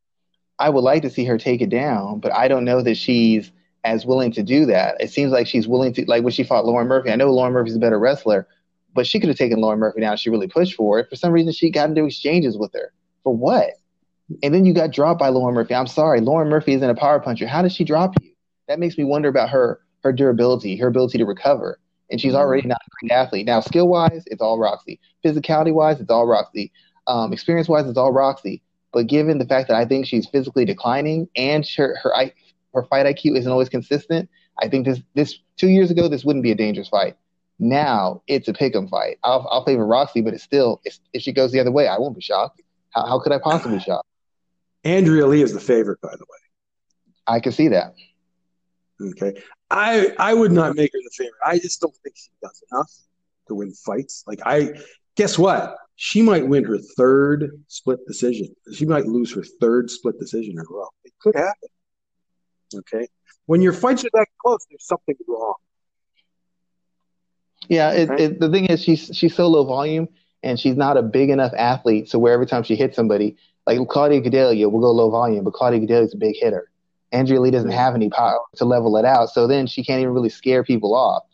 I 0.58 0.68
would 0.68 0.82
like 0.82 1.02
to 1.02 1.10
see 1.10 1.24
her 1.24 1.38
take 1.38 1.62
it 1.62 1.70
down, 1.70 2.20
but 2.20 2.32
I 2.32 2.48
don't 2.48 2.64
know 2.64 2.82
that 2.82 2.96
she's 2.96 3.50
as 3.82 4.04
willing 4.04 4.30
to 4.32 4.42
do 4.42 4.66
that. 4.66 5.00
It 5.00 5.10
seems 5.10 5.32
like 5.32 5.46
she's 5.46 5.66
willing 5.66 5.92
to, 5.94 6.04
like 6.06 6.22
when 6.22 6.32
she 6.32 6.44
fought 6.44 6.66
Lauren 6.66 6.86
Murphy. 6.86 7.10
I 7.10 7.16
know 7.16 7.32
Lauren 7.32 7.52
Murphy's 7.52 7.76
a 7.76 7.80
better 7.80 7.98
wrestler, 7.98 8.46
but 8.94 9.06
she 9.06 9.20
could 9.20 9.28
have 9.28 9.38
taken 9.38 9.60
Lauren 9.60 9.78
Murphy 9.78 10.00
down. 10.00 10.16
She 10.16 10.30
really 10.30 10.48
pushed 10.48 10.74
for 10.74 10.98
it. 10.98 11.08
For 11.08 11.16
some 11.16 11.32
reason, 11.32 11.52
she 11.52 11.70
got 11.70 11.88
into 11.88 12.04
exchanges 12.04 12.56
with 12.58 12.72
her. 12.74 12.92
For 13.22 13.34
what? 13.34 13.70
And 14.42 14.54
then 14.54 14.64
you 14.64 14.72
got 14.72 14.92
dropped 14.92 15.18
by 15.18 15.28
Lauren 15.28 15.54
Murphy. 15.54 15.74
I'm 15.74 15.86
sorry, 15.86 16.20
Lauren 16.20 16.48
Murphy 16.48 16.74
isn't 16.74 16.88
a 16.88 16.94
power 16.94 17.20
puncher. 17.20 17.46
How 17.46 17.62
did 17.62 17.72
she 17.72 17.84
drop 17.84 18.14
you? 18.22 18.32
That 18.68 18.78
makes 18.78 18.96
me 18.96 19.04
wonder 19.04 19.28
about 19.28 19.50
her 19.50 19.80
her 20.02 20.12
durability, 20.12 20.76
her 20.76 20.88
ability 20.88 21.18
to 21.18 21.26
recover 21.26 21.78
and 22.10 22.20
she's 22.20 22.34
already 22.34 22.66
not 22.66 22.80
a 22.84 22.90
great 23.00 23.12
athlete. 23.12 23.46
Now, 23.46 23.60
skill 23.60 23.88
wise, 23.88 24.24
it's 24.26 24.42
all 24.42 24.58
Roxy. 24.58 25.00
Physicality 25.24 25.72
wise, 25.72 26.00
it's 26.00 26.10
all 26.10 26.26
Roxy. 26.26 26.72
Um, 27.06 27.32
experience 27.32 27.68
wise, 27.68 27.86
it's 27.86 27.98
all 27.98 28.12
Roxy. 28.12 28.62
But 28.92 29.06
given 29.06 29.38
the 29.38 29.44
fact 29.44 29.68
that 29.68 29.76
I 29.76 29.84
think 29.84 30.06
she's 30.06 30.26
physically 30.26 30.64
declining 30.64 31.28
and 31.36 31.66
her 31.76 31.96
her, 32.02 32.12
her 32.74 32.82
fight 32.84 33.06
IQ 33.06 33.36
isn't 33.38 33.50
always 33.50 33.68
consistent, 33.68 34.28
I 34.58 34.68
think 34.68 34.84
this 34.84 35.00
this 35.14 35.38
two 35.56 35.68
years 35.68 35.90
ago 35.90 36.08
this 36.08 36.24
wouldn't 36.24 36.42
be 36.42 36.50
a 36.50 36.56
dangerous 36.56 36.88
fight. 36.88 37.16
Now 37.60 38.22
it's 38.26 38.48
a 38.48 38.54
pick'em 38.54 38.88
fight. 38.88 39.18
I'll, 39.22 39.46
I'll 39.50 39.64
favor 39.64 39.86
Roxy, 39.86 40.22
but 40.22 40.32
it's 40.32 40.42
still 40.42 40.80
it's, 40.82 40.98
if 41.12 41.20
she 41.22 41.30
goes 41.30 41.52
the 41.52 41.60
other 41.60 41.70
way, 41.70 41.86
I 41.86 41.98
won't 41.98 42.14
be 42.14 42.22
shocked. 42.22 42.62
How, 42.88 43.06
how 43.06 43.20
could 43.20 43.32
I 43.32 43.38
possibly 43.38 43.76
be 43.76 43.84
shocked? 43.84 44.08
Andrea 44.84 45.26
Lee 45.26 45.42
is 45.42 45.52
the 45.52 45.60
favorite, 45.60 46.00
by 46.00 46.12
the 46.12 46.24
way. 46.24 46.38
I 47.26 47.38
can 47.38 47.52
see 47.52 47.68
that. 47.68 47.94
Okay. 49.00 49.42
I 49.70 50.14
I 50.18 50.32
would 50.32 50.52
not 50.52 50.74
make 50.74 50.90
her 50.92 50.98
the 50.98 51.10
favorite. 51.16 51.38
I 51.44 51.58
just 51.58 51.82
don't 51.82 51.94
think 52.02 52.16
she 52.16 52.30
does 52.42 52.62
enough 52.72 52.90
to 53.48 53.54
win 53.54 53.72
fights. 53.72 54.24
Like 54.26 54.40
I 54.44 54.72
guess 55.16 55.38
what? 55.38 55.76
She 55.96 56.22
might 56.22 56.48
win 56.48 56.64
her 56.64 56.78
third 56.96 57.62
split 57.68 58.00
decision. 58.06 58.56
She 58.72 58.86
might 58.86 59.04
lose 59.04 59.34
her 59.34 59.44
third 59.60 59.90
split 59.90 60.18
decision 60.18 60.52
in 60.52 60.60
a 60.60 60.64
row. 60.70 60.88
It 61.04 61.12
could 61.20 61.34
happen. 61.36 61.68
Okay. 62.74 63.06
When 63.44 63.60
your 63.60 63.74
fights 63.74 64.04
are 64.04 64.10
that 64.14 64.28
close, 64.40 64.66
there's 64.70 64.86
something 64.86 65.16
wrong. 65.28 65.56
Yeah, 67.68 67.92
it, 67.92 68.10
it, 68.18 68.40
the 68.40 68.50
thing 68.50 68.66
is, 68.66 68.82
she's 68.82 69.10
she's 69.12 69.34
so 69.34 69.46
low 69.46 69.64
volume, 69.64 70.08
and 70.42 70.58
she's 70.58 70.76
not 70.76 70.96
a 70.96 71.02
big 71.02 71.30
enough 71.30 71.52
athlete. 71.56 72.08
So 72.08 72.18
where 72.18 72.32
every 72.32 72.46
time 72.46 72.62
she 72.62 72.74
hits 72.74 72.96
somebody, 72.96 73.36
like 73.66 73.78
Claudia 73.88 74.20
Gadelha 74.20 74.70
will 74.70 74.80
go 74.80 74.90
low 74.90 75.10
volume, 75.10 75.44
but 75.44 75.52
Claudia 75.52 75.80
Gadelha 75.80 76.04
is 76.06 76.14
a 76.14 76.18
big 76.18 76.34
hitter. 76.38 76.70
Andrea 77.12 77.40
Lee 77.40 77.50
doesn't 77.50 77.70
have 77.70 77.94
any 77.94 78.08
power 78.08 78.40
to 78.56 78.64
level 78.64 78.96
it 78.96 79.04
out. 79.04 79.30
So 79.30 79.46
then 79.46 79.66
she 79.66 79.84
can't 79.84 80.00
even 80.00 80.14
really 80.14 80.28
scare 80.28 80.62
people 80.62 80.94
off. 80.94 81.24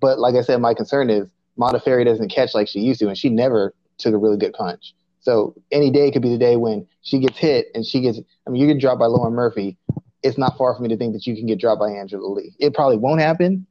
But 0.00 0.18
like 0.18 0.34
I 0.34 0.40
said, 0.40 0.60
my 0.60 0.74
concern 0.74 1.10
is 1.10 1.28
Modafferi 1.58 2.04
doesn't 2.04 2.30
catch 2.30 2.54
like 2.54 2.68
she 2.68 2.80
used 2.80 3.00
to, 3.00 3.08
and 3.08 3.16
she 3.16 3.28
never 3.28 3.74
took 3.98 4.14
a 4.14 4.18
really 4.18 4.38
good 4.38 4.54
punch. 4.54 4.94
So 5.20 5.54
any 5.70 5.90
day 5.90 6.10
could 6.10 6.22
be 6.22 6.30
the 6.30 6.38
day 6.38 6.56
when 6.56 6.86
she 7.02 7.18
gets 7.18 7.36
hit 7.36 7.66
and 7.74 7.84
she 7.84 8.00
gets. 8.00 8.18
I 8.46 8.50
mean, 8.50 8.62
you 8.62 8.66
get 8.72 8.80
dropped 8.80 9.00
by 9.00 9.06
Lauren 9.06 9.34
Murphy. 9.34 9.76
It's 10.22 10.38
not 10.38 10.56
far 10.56 10.74
for 10.74 10.82
me 10.82 10.88
to 10.88 10.96
think 10.96 11.12
that 11.12 11.26
you 11.26 11.36
can 11.36 11.46
get 11.46 11.60
dropped 11.60 11.80
by 11.80 11.90
Angela 11.90 12.26
Lee. 12.26 12.52
It 12.58 12.74
probably 12.74 12.96
won't 12.96 13.20
happen, 13.20 13.66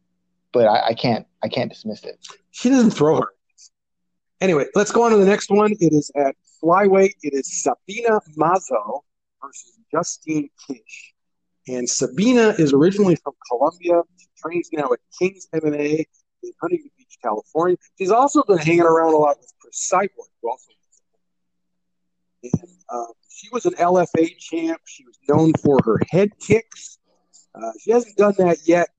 but 0.58 0.65
I, 0.65 0.88
I 0.88 0.93
can't. 0.96 1.28
I 1.43 1.50
can't 1.50 1.70
dismiss 1.70 2.04
it. 2.04 2.17
She 2.50 2.70
doesn't 2.70 2.89
throw 2.89 3.17
her. 3.17 3.28
Anyway, 4.41 4.65
let's 4.74 4.91
go 4.91 5.04
on 5.04 5.12
to 5.12 5.17
the 5.17 5.26
next 5.26 5.52
one. 5.52 5.72
It 5.80 5.93
is 5.93 6.12
at 6.15 6.36
flyweight. 6.63 7.13
It 7.22 7.36
is 7.36 7.62
Sabina 7.62 8.20
Mazo 8.36 9.02
versus 9.39 9.78
Justine 9.91 10.50
Kish. 10.65 11.13
And 11.67 11.88
Sabina 11.88 12.56
is 12.58 12.74
originally 12.74 13.17
from 13.17 13.34
Colombia. 13.48 14.02
She 14.17 14.26
trains 14.36 14.70
now 14.74 14.89
at 14.93 15.00
King's 15.20 15.48
MMA 15.54 16.06
in 16.41 16.52
Huntington 16.60 16.89
Beach, 16.98 17.17
California. 17.22 17.78
She's 18.00 18.10
also 18.10 18.41
been 18.48 18.58
hanging 18.58 18.82
around 18.82 19.13
a 19.13 19.17
lot 19.17 19.38
with 19.39 19.54
Cris 19.62 19.91
Cyborg, 19.93 20.30
who 20.41 20.50
also 20.50 20.72
and 22.43 22.70
uh, 22.89 23.06
she 23.30 23.50
was 23.52 23.65
an 23.65 23.74
LFA 23.74 24.36
champ. 24.39 24.82
She 24.86 25.04
was 25.04 25.20
known 25.30 25.54
for 25.63 25.80
her 25.84 26.00
head 26.10 26.32
kicks. 26.39 26.98
Uh, 27.54 27.72
she 27.80 27.91
hasn't 27.91 28.15
done 28.15 28.34
that 28.38 28.60
yet 28.65 28.89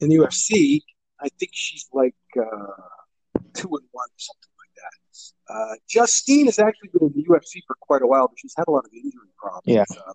in 0.00 0.08
the 0.08 0.16
UFC. 0.16 0.82
I 1.20 1.28
think 1.38 1.52
she's 1.54 1.88
like 1.92 2.14
uh, 2.36 2.82
two 3.54 3.68
and 3.68 3.86
one 3.92 4.08
or 4.08 4.18
something 4.18 4.50
like 4.58 4.74
that. 4.76 5.54
Uh, 5.54 5.74
Justine 5.88 6.46
has 6.46 6.58
actually 6.58 6.90
been 6.92 7.08
in 7.08 7.14
the 7.14 7.24
UFC 7.24 7.60
for 7.66 7.76
quite 7.80 8.02
a 8.02 8.06
while, 8.06 8.28
but 8.28 8.38
she's 8.38 8.54
had 8.56 8.64
a 8.68 8.70
lot 8.70 8.84
of 8.84 8.90
injury 8.92 9.28
problems. 9.38 9.62
Yeah. 9.66 9.84
Uh, 10.06 10.12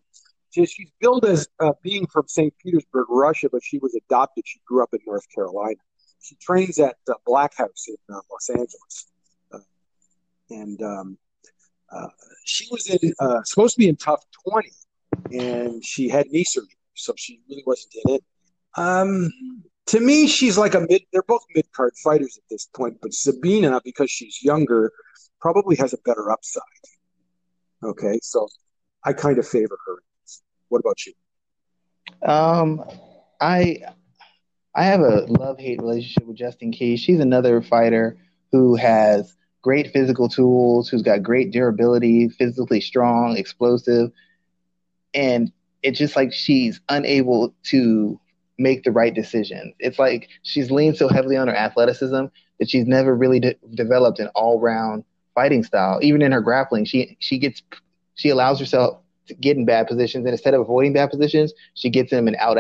she's 0.52 0.92
billed 1.00 1.26
as 1.26 1.48
uh, 1.60 1.74
being 1.84 2.08
from 2.08 2.28
St. 2.28 2.54
Petersburg, 2.64 3.08
Russia, 3.10 3.50
but 3.52 3.64
she 3.64 3.80
was 3.80 3.96
adopted. 3.96 4.44
She 4.48 4.60
grew 4.68 4.84
up 4.84 4.90
in 4.94 5.00
North 5.06 5.26
Carolina. 5.34 5.80
She 6.22 6.36
trains 6.36 6.80
at 6.80 6.98
Black 7.26 7.56
House 7.56 7.88
in 7.88 7.96
uh, 8.14 8.20
Los 8.30 8.50
Angeles, 8.50 9.08
uh, 9.54 9.60
and 10.50 10.82
um, 10.82 11.18
uh, 11.92 12.08
she 12.44 12.68
was 12.72 12.88
in 12.88 13.14
uh, 13.20 13.42
supposed 13.44 13.76
to 13.76 13.80
be 13.80 13.88
in 13.88 13.96
TUF 13.96 14.20
20, 14.50 14.70
and 15.32 15.84
she 15.84 16.10
had 16.10 16.28
knee 16.28 16.44
surgery, 16.44 16.76
so 16.94 17.14
she 17.18 17.42
really 17.50 17.64
wasn't 17.66 17.94
in 18.06 18.16
it. 18.16 18.24
Um, 18.76 19.32
to 19.90 20.00
me, 20.00 20.28
she's 20.28 20.58
like 20.58 20.76
a 20.76 20.82
mid. 20.82 21.02
They're 21.12 21.24
both 21.24 21.44
mid 21.56 21.72
card 21.72 21.94
fighters 22.04 22.38
at 22.38 22.44
this 22.50 22.68
point, 22.76 22.98
but 23.02 23.14
Sabina, 23.14 23.82
because 23.84 24.10
she's 24.10 24.44
younger, 24.44 24.92
probably 25.42 25.76
has 25.78 25.94
a 25.94 25.98
better 26.06 26.32
upside. 26.32 26.64
Okay, 27.84 28.20
so 28.22 28.48
I 29.04 29.14
kind 29.14 29.38
of 29.38 29.48
favor 29.48 29.78
her 29.86 30.04
what 30.70 30.80
about 30.80 31.06
you? 31.06 31.14
Um, 32.28 32.84
I 33.42 33.80
I 34.76 34.84
have 34.84 35.02
a 35.02 35.26
love 35.28 35.60
hate 35.60 35.82
relationship 35.82 36.26
with 36.26 36.38
Justine 36.38 36.72
Kish. 36.72 37.02
She's 37.02 37.20
another 37.20 37.62
fighter 37.62 38.18
who 38.52 38.76
has 38.76 39.36
great 39.62 39.92
physical 39.92 40.30
tools, 40.30 40.88
who's 40.90 41.02
got 41.02 41.22
great 41.22 41.52
durability, 41.52 42.30
physically 42.30 42.80
strong, 42.82 43.36
explosive, 43.36 44.12
and 45.14 45.52
it's 45.84 46.00
just 46.00 46.16
like 46.16 46.32
she's 46.32 46.80
unable 46.90 47.54
to 47.64 48.20
make 48.60 48.84
the 48.84 48.92
right 48.92 49.14
decisions. 49.14 49.74
It's 49.80 49.98
like 49.98 50.30
she's 50.44 50.70
leaned 50.70 50.98
so 50.98 51.08
heavily 51.08 51.38
on 51.38 51.48
her 51.48 51.56
athleticism 51.56 52.26
that 52.60 52.70
she's 52.70 52.86
never 52.86 53.16
really 53.16 53.40
de- 53.40 53.56
developed 53.74 54.20
an 54.20 54.28
all-round 54.36 55.04
fighting 55.34 55.64
style. 55.64 56.00
Even 56.02 56.22
in 56.22 56.32
her 56.32 56.42
grappling, 56.42 56.86
she 56.86 57.16
she 57.20 57.38
gets 57.38 57.64
she 58.16 58.30
allows 58.30 58.60
herself 58.60 59.00
to 59.28 59.34
get 59.36 59.56
in 59.56 59.64
bad 59.64 59.88
positions, 59.88 60.26
and 60.26 60.34
instead 60.34 60.54
of 60.54 60.62
avoiding 60.62 60.92
bad 60.92 61.10
positions, 61.10 61.54
she 61.76 61.90
gets 61.90 62.12
them 62.12 62.28
and 62.28 62.36
out 62.38 62.58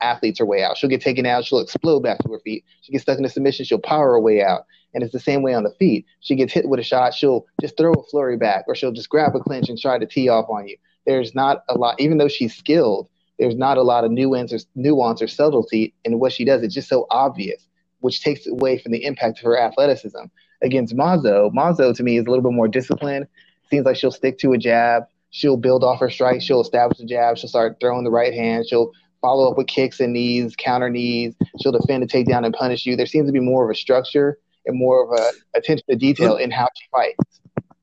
athletes 0.00 0.38
her 0.38 0.46
way 0.46 0.62
out. 0.62 0.78
She'll 0.78 0.88
get 0.88 1.02
taken 1.02 1.26
out, 1.26 1.44
she'll 1.44 1.58
explode 1.58 2.00
back 2.00 2.18
to 2.20 2.32
her 2.32 2.38
feet. 2.40 2.64
She 2.82 2.92
gets 2.92 3.02
stuck 3.02 3.18
in 3.18 3.24
a 3.24 3.28
submission, 3.28 3.64
she'll 3.64 3.78
power 3.80 4.12
her 4.12 4.20
way 4.20 4.42
out. 4.42 4.64
And 4.94 5.02
it's 5.02 5.12
the 5.12 5.20
same 5.20 5.42
way 5.42 5.52
on 5.52 5.64
the 5.64 5.74
feet. 5.78 6.06
She 6.20 6.34
gets 6.34 6.52
hit 6.52 6.68
with 6.68 6.80
a 6.80 6.84
shot, 6.84 7.12
she'll 7.12 7.46
just 7.60 7.76
throw 7.76 7.92
a 7.92 8.02
flurry 8.04 8.38
back, 8.38 8.64
or 8.66 8.74
she'll 8.74 8.92
just 8.92 9.10
grab 9.10 9.34
a 9.36 9.40
clinch 9.40 9.68
and 9.68 9.78
try 9.78 9.98
to 9.98 10.06
tee 10.06 10.28
off 10.30 10.48
on 10.48 10.66
you. 10.66 10.76
There's 11.04 11.34
not 11.34 11.64
a 11.68 11.76
lot, 11.76 12.00
even 12.00 12.16
though 12.16 12.28
she's 12.28 12.56
skilled, 12.56 13.08
there's 13.38 13.56
not 13.56 13.78
a 13.78 13.82
lot 13.82 14.04
of 14.04 14.10
nuance 14.10 14.52
or 14.52 14.58
nuance 14.74 15.22
or 15.22 15.28
subtlety 15.28 15.94
in 16.04 16.18
what 16.18 16.32
she 16.32 16.44
does. 16.44 16.62
It's 16.62 16.74
just 16.74 16.88
so 16.88 17.06
obvious. 17.10 17.66
which 18.00 18.22
takes 18.22 18.46
away 18.46 18.78
from 18.78 18.92
the 18.92 19.04
impact 19.04 19.38
of 19.38 19.44
her 19.44 19.58
athleticism. 19.58 20.24
Against 20.62 20.96
Mazo, 20.96 21.52
Mazo 21.52 21.94
to 21.96 22.02
me 22.02 22.18
is 22.18 22.26
a 22.26 22.30
little 22.30 22.42
bit 22.42 22.52
more 22.52 22.68
disciplined. 22.68 23.26
Seems 23.70 23.84
like 23.84 23.96
she'll 23.96 24.10
stick 24.10 24.38
to 24.38 24.52
a 24.52 24.58
jab. 24.58 25.04
She'll 25.30 25.56
build 25.56 25.84
off 25.84 26.00
her 26.00 26.10
strike. 26.10 26.40
She'll 26.40 26.60
establish 26.60 26.98
the 26.98 27.04
jab. 27.04 27.36
She'll 27.38 27.48
start 27.48 27.78
throwing 27.80 28.04
the 28.04 28.10
right 28.10 28.32
hand. 28.32 28.66
She'll 28.68 28.92
follow 29.20 29.50
up 29.50 29.58
with 29.58 29.66
kicks 29.66 30.00
and 30.00 30.12
knees, 30.12 30.54
counter 30.56 30.88
knees. 30.90 31.34
She'll 31.60 31.72
defend 31.72 32.02
a 32.02 32.06
takedown 32.06 32.44
and 32.44 32.54
punish 32.54 32.86
you. 32.86 32.96
There 32.96 33.06
seems 33.06 33.28
to 33.28 33.32
be 33.32 33.40
more 33.40 33.64
of 33.64 33.70
a 33.70 33.74
structure 33.74 34.38
and 34.66 34.78
more 34.78 35.04
of 35.04 35.18
a 35.18 35.58
attention 35.58 35.84
to 35.90 35.96
detail 35.96 36.36
in 36.36 36.50
how 36.50 36.68
she 36.76 36.86
fights. 36.90 37.40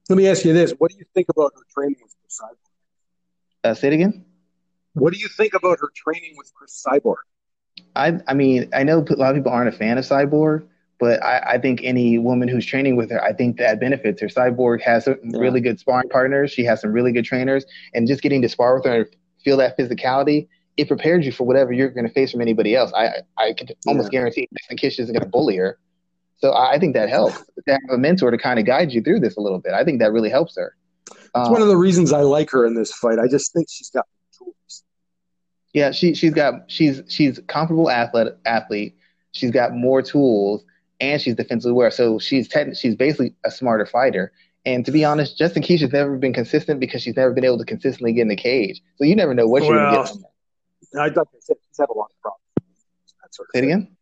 Let 0.10 0.18
me 0.18 0.28
ask 0.28 0.46
you 0.46 0.54
this: 0.54 0.72
What 0.78 0.92
do 0.92 0.98
you 0.98 1.06
think 1.14 1.28
about 1.30 1.52
her 1.56 1.62
training 1.74 1.98
with 2.02 2.14
Cyborg? 2.30 2.58
Uh, 3.64 3.74
say 3.74 3.88
it 3.88 3.94
again. 3.94 4.26
What 4.96 5.14
do 5.14 5.20
you 5.20 5.28
think 5.28 5.54
about 5.54 5.80
her 5.80 5.92
training 5.96 6.34
with 6.38 6.52
Cris 6.54 6.84
Cyborg? 6.86 7.16
I, 7.96 8.20
I 8.28 8.34
mean, 8.34 8.70
I 8.74 8.84
know 8.84 9.06
a 9.08 9.14
lot 9.14 9.32
of 9.32 9.36
people 9.36 9.52
aren't 9.52 9.70
a 9.70 9.78
fan 9.78 9.98
of 9.98 10.06
Cyborg, 10.06 10.66
but 11.00 11.24
I, 11.24 11.40
I 11.54 11.58
think 11.58 11.82
any 11.84 12.18
woman 12.18 12.48
who's 12.48 12.66
training 12.66 12.96
with 12.96 13.12
her, 13.12 13.22
I 13.22 13.34
think 13.34 13.58
that 13.58 13.80
benefits 13.80 14.22
her. 14.22 14.28
Cyborg 14.28 14.82
has 14.82 15.06
some 15.06 15.18
yeah. 15.24 15.40
really 15.40 15.60
good 15.60 15.80
sparring 15.80 16.10
partners. 16.10 16.52
She 16.52 16.64
has 16.64 16.82
some 16.82 16.92
really 16.92 17.12
good 17.12 17.26
trainers, 17.26 17.66
and 17.94 18.08
just 18.08 18.22
getting 18.22 18.42
to 18.42 18.50
spar 18.50 18.76
with 18.76 18.86
her 18.86 18.96
and 18.96 19.06
feel 19.44 19.58
that 19.58 19.78
physicality, 19.78 20.48
it 20.78 20.88
prepares 20.88 21.26
you 21.26 21.32
for 21.32 21.46
whatever 21.46 21.74
you're 21.74 21.90
going 21.90 22.08
to 22.08 22.14
face 22.14 22.32
from 22.32 22.42
anybody 22.42 22.76
else. 22.76 22.92
I 22.96 23.10
I 23.38 23.54
can 23.54 23.68
almost 23.88 24.12
yeah. 24.12 24.20
guarantee 24.20 24.48
Nathan 24.52 24.78
Kish 24.78 25.00
isn't 25.00 25.14
going 25.14 25.24
to 25.24 25.30
bully 25.30 25.58
her. 25.58 25.78
So 26.38 26.54
I 26.54 26.80
think 26.80 26.94
that 26.96 27.10
helps 27.10 27.38
to 27.38 27.72
have 27.72 27.80
a 27.92 27.98
mentor 27.98 28.32
to 28.32 28.38
kind 28.38 28.60
of 28.60 28.66
guide 28.66 28.92
you 28.92 29.02
through 29.02 29.20
this 29.22 29.38
a 29.38 29.42
little 29.42 29.60
bit. 29.60 29.74
I 29.74 29.84
think 29.84 30.00
that 30.00 30.12
really 30.12 30.30
helps 30.30 30.56
her. 30.58 30.76
It's 31.12 31.30
um, 31.34 31.52
one 31.52 31.62
of 31.62 31.68
the 31.68 31.78
reasons 31.78 32.14
I 32.14 32.22
like 32.22 32.50
her 32.52 32.66
in 32.66 32.76
this 32.76 32.94
fight. 32.94 33.20
I 33.20 33.28
just 33.28 33.54
think 33.54 33.68
she's 33.70 33.90
got 33.90 34.06
tools. 34.38 34.84
Yeah, 35.76 35.92
she 35.92 36.14
she's 36.14 36.34
got 36.34 36.72
she's 36.72 37.02
she's 37.10 37.38
comparable 37.48 37.90
athlete 37.90 38.32
athlete. 38.46 38.96
She's 39.34 39.52
got 39.52 39.74
more 39.74 40.02
tools 40.02 40.64
and 41.02 41.22
she's 41.22 41.36
defensively 41.36 41.72
aware. 41.72 41.92
So 41.92 42.18
she's 42.18 42.48
technically 42.48 42.80
she's 42.80 42.96
basically 42.96 43.36
a 43.44 43.52
smarter 43.52 43.86
fighter. 43.86 44.32
And 44.66 44.86
to 44.86 44.92
be 44.94 45.04
honest, 45.04 45.38
Justin 45.38 45.64
Keisha 45.64 45.82
has 45.82 45.92
never 45.92 46.16
been 46.16 46.32
consistent 46.32 46.80
because 46.80 47.02
she's 47.02 47.18
never 47.18 47.34
been 47.34 47.44
able 47.44 47.58
to 47.58 47.66
consistently 47.66 48.14
get 48.14 48.22
in 48.22 48.30
the 48.30 48.38
cage. 48.38 48.82
So 48.96 49.04
you 49.04 49.18
never 49.18 49.34
know 49.34 49.48
what 49.48 49.64
you're 49.64 49.76
well, 49.76 49.96
going 49.96 50.08
to 50.08 50.14
get. 50.94 51.02
I 51.02 51.10
thought 51.10 51.28
she's 51.34 51.78
had 51.78 51.90
a 51.90 51.94
lot 51.94 52.10
of 52.10 52.22
problems. 52.22 52.42
That 53.22 53.36
sort 53.36 53.50
of 53.50 53.52
Say 53.54 53.60
it 53.60 53.66
again 53.66 53.96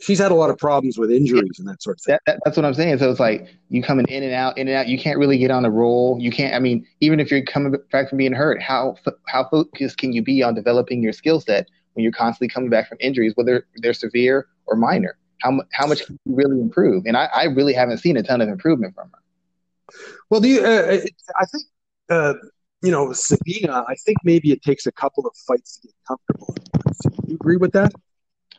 she's 0.00 0.18
had 0.18 0.30
a 0.30 0.34
lot 0.34 0.50
of 0.50 0.58
problems 0.58 0.98
with 0.98 1.10
injuries 1.10 1.58
and 1.58 1.68
that 1.68 1.82
sort 1.82 1.98
of 1.98 2.02
thing. 2.02 2.18
That, 2.26 2.40
that's 2.44 2.56
what 2.56 2.64
I'm 2.64 2.74
saying. 2.74 2.98
So 2.98 3.10
it's 3.10 3.20
like 3.20 3.46
you 3.68 3.82
coming 3.82 4.06
in 4.08 4.22
and 4.22 4.32
out, 4.32 4.58
in 4.58 4.68
and 4.68 4.76
out. 4.76 4.88
You 4.88 4.98
can't 4.98 5.18
really 5.18 5.38
get 5.38 5.50
on 5.50 5.64
a 5.64 5.70
roll. 5.70 6.18
You 6.20 6.30
can't. 6.30 6.54
I 6.54 6.58
mean, 6.58 6.86
even 7.00 7.20
if 7.20 7.30
you're 7.30 7.42
coming 7.42 7.74
back 7.90 8.08
from 8.08 8.18
being 8.18 8.32
hurt, 8.32 8.62
how 8.62 8.96
how 9.28 9.48
focused 9.48 9.98
can 9.98 10.12
you 10.12 10.22
be 10.22 10.42
on 10.42 10.54
developing 10.54 11.02
your 11.02 11.12
skill 11.12 11.40
set 11.40 11.68
when 11.94 12.02
you're 12.02 12.12
constantly 12.12 12.48
coming 12.48 12.70
back 12.70 12.88
from 12.88 12.98
injuries, 13.00 13.32
whether 13.36 13.66
they're 13.76 13.94
severe 13.94 14.48
or 14.66 14.76
minor? 14.76 15.16
How 15.40 15.60
how 15.72 15.86
much 15.86 16.06
can 16.06 16.18
you 16.24 16.34
really 16.34 16.60
improve? 16.60 17.04
And 17.06 17.16
I, 17.16 17.28
I 17.34 17.44
really 17.44 17.74
haven't 17.74 17.98
seen 17.98 18.16
a 18.16 18.22
ton 18.22 18.40
of 18.40 18.48
improvement 18.48 18.94
from 18.94 19.10
her. 19.10 19.98
Well, 20.30 20.40
do 20.40 20.48
you? 20.48 20.64
Uh, 20.64 21.00
I 21.40 21.46
think. 21.46 21.64
Uh, 22.10 22.34
you 22.82 22.90
know, 22.90 23.14
Sabina, 23.14 23.82
I 23.88 23.94
think 23.94 24.18
maybe 24.24 24.52
it 24.52 24.62
takes 24.62 24.84
a 24.84 24.92
couple 24.92 25.26
of 25.26 25.34
fights 25.48 25.78
to 25.78 25.88
get 25.88 25.94
comfortable. 26.06 26.54
Do 26.54 27.28
you 27.28 27.34
agree 27.36 27.56
with 27.56 27.72
that? 27.72 27.92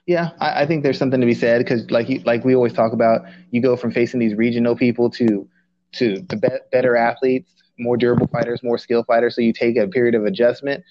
Yeah, 0.06 0.32
I, 0.40 0.62
I, 0.62 0.66
think 0.68 0.84
there's 0.84 1.00
something 1.00 1.20
to 1.20 1.26
be 1.26 1.34
said 1.34 1.60
because, 1.60 1.90
like, 1.90 2.08
like 2.26 2.46
we 2.46 2.56
always 2.56 2.74
talk 2.74 2.94
about, 2.94 3.22
you 3.50 3.62
go 3.62 3.76
from 3.76 3.92
facing 3.92 4.20
these 4.20 4.36
regional 4.36 4.76
people 4.76 5.10
to 5.12 5.48
to 5.94 6.20
the 6.30 6.36
be- 6.36 6.50
better 6.72 6.96
athletes, 6.96 7.52
more 7.80 7.98
durable 7.98 8.28
fighters, 8.28 8.62
more 8.62 8.78
skilled 8.78 9.08
fighters. 9.08 9.36
So 9.36 9.42
you 9.42 9.54
take 9.54 9.78
a 9.78 9.88
period 9.88 10.14
of 10.14 10.26
adjustment. 10.26 10.84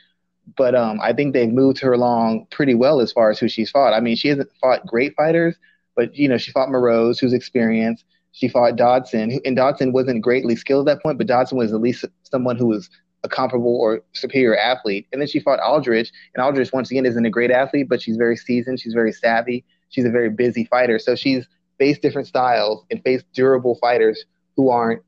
But 0.56 0.74
um, 0.74 1.00
I 1.00 1.12
think 1.12 1.32
they've 1.32 1.50
moved 1.50 1.80
her 1.80 1.92
along 1.92 2.46
pretty 2.50 2.74
well 2.74 3.00
as 3.00 3.12
far 3.12 3.30
as 3.30 3.38
who 3.38 3.48
she's 3.48 3.70
fought. 3.70 3.94
I 3.94 4.00
mean, 4.00 4.16
she 4.16 4.28
hasn't 4.28 4.50
fought 4.60 4.86
great 4.86 5.14
fighters, 5.16 5.56
but 5.96 6.14
you 6.14 6.28
know, 6.28 6.36
she 6.36 6.52
fought 6.52 6.68
Moroz, 6.68 7.18
who's 7.20 7.32
experienced. 7.32 8.04
She 8.32 8.48
fought 8.48 8.76
Dobson, 8.76 9.40
and 9.44 9.56
Dobson 9.56 9.92
wasn't 9.92 10.22
greatly 10.22 10.56
skilled 10.56 10.88
at 10.88 10.96
that 10.96 11.02
point, 11.02 11.18
but 11.18 11.28
Dobson 11.28 11.56
was 11.56 11.72
at 11.72 11.80
least 11.80 12.04
someone 12.24 12.56
who 12.56 12.66
was 12.66 12.90
a 13.24 13.28
comparable 13.28 13.74
or 13.74 14.02
superior 14.12 14.56
athlete. 14.56 15.08
And 15.12 15.20
then 15.20 15.26
she 15.26 15.40
fought 15.40 15.58
Aldrich, 15.58 16.12
and 16.34 16.44
Aldrich 16.44 16.72
once 16.72 16.90
again 16.90 17.06
isn't 17.06 17.24
a 17.24 17.30
great 17.30 17.50
athlete, 17.50 17.88
but 17.88 18.00
she's 18.00 18.16
very 18.16 18.36
seasoned. 18.36 18.78
She's 18.78 18.94
very 18.94 19.12
savvy. 19.12 19.64
She's 19.88 20.04
a 20.04 20.10
very 20.10 20.30
busy 20.30 20.64
fighter. 20.64 20.98
So 20.98 21.16
she's 21.16 21.46
faced 21.78 22.02
different 22.02 22.28
styles 22.28 22.84
and 22.90 23.02
faced 23.02 23.24
durable 23.32 23.76
fighters 23.76 24.24
who 24.56 24.68
aren't 24.70 25.02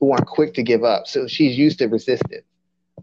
who 0.00 0.12
aren't 0.12 0.26
quick 0.26 0.54
to 0.54 0.62
give 0.62 0.84
up. 0.84 1.06
So 1.06 1.26
she's 1.26 1.58
used 1.58 1.78
to 1.78 1.86
resistance. 1.86 2.44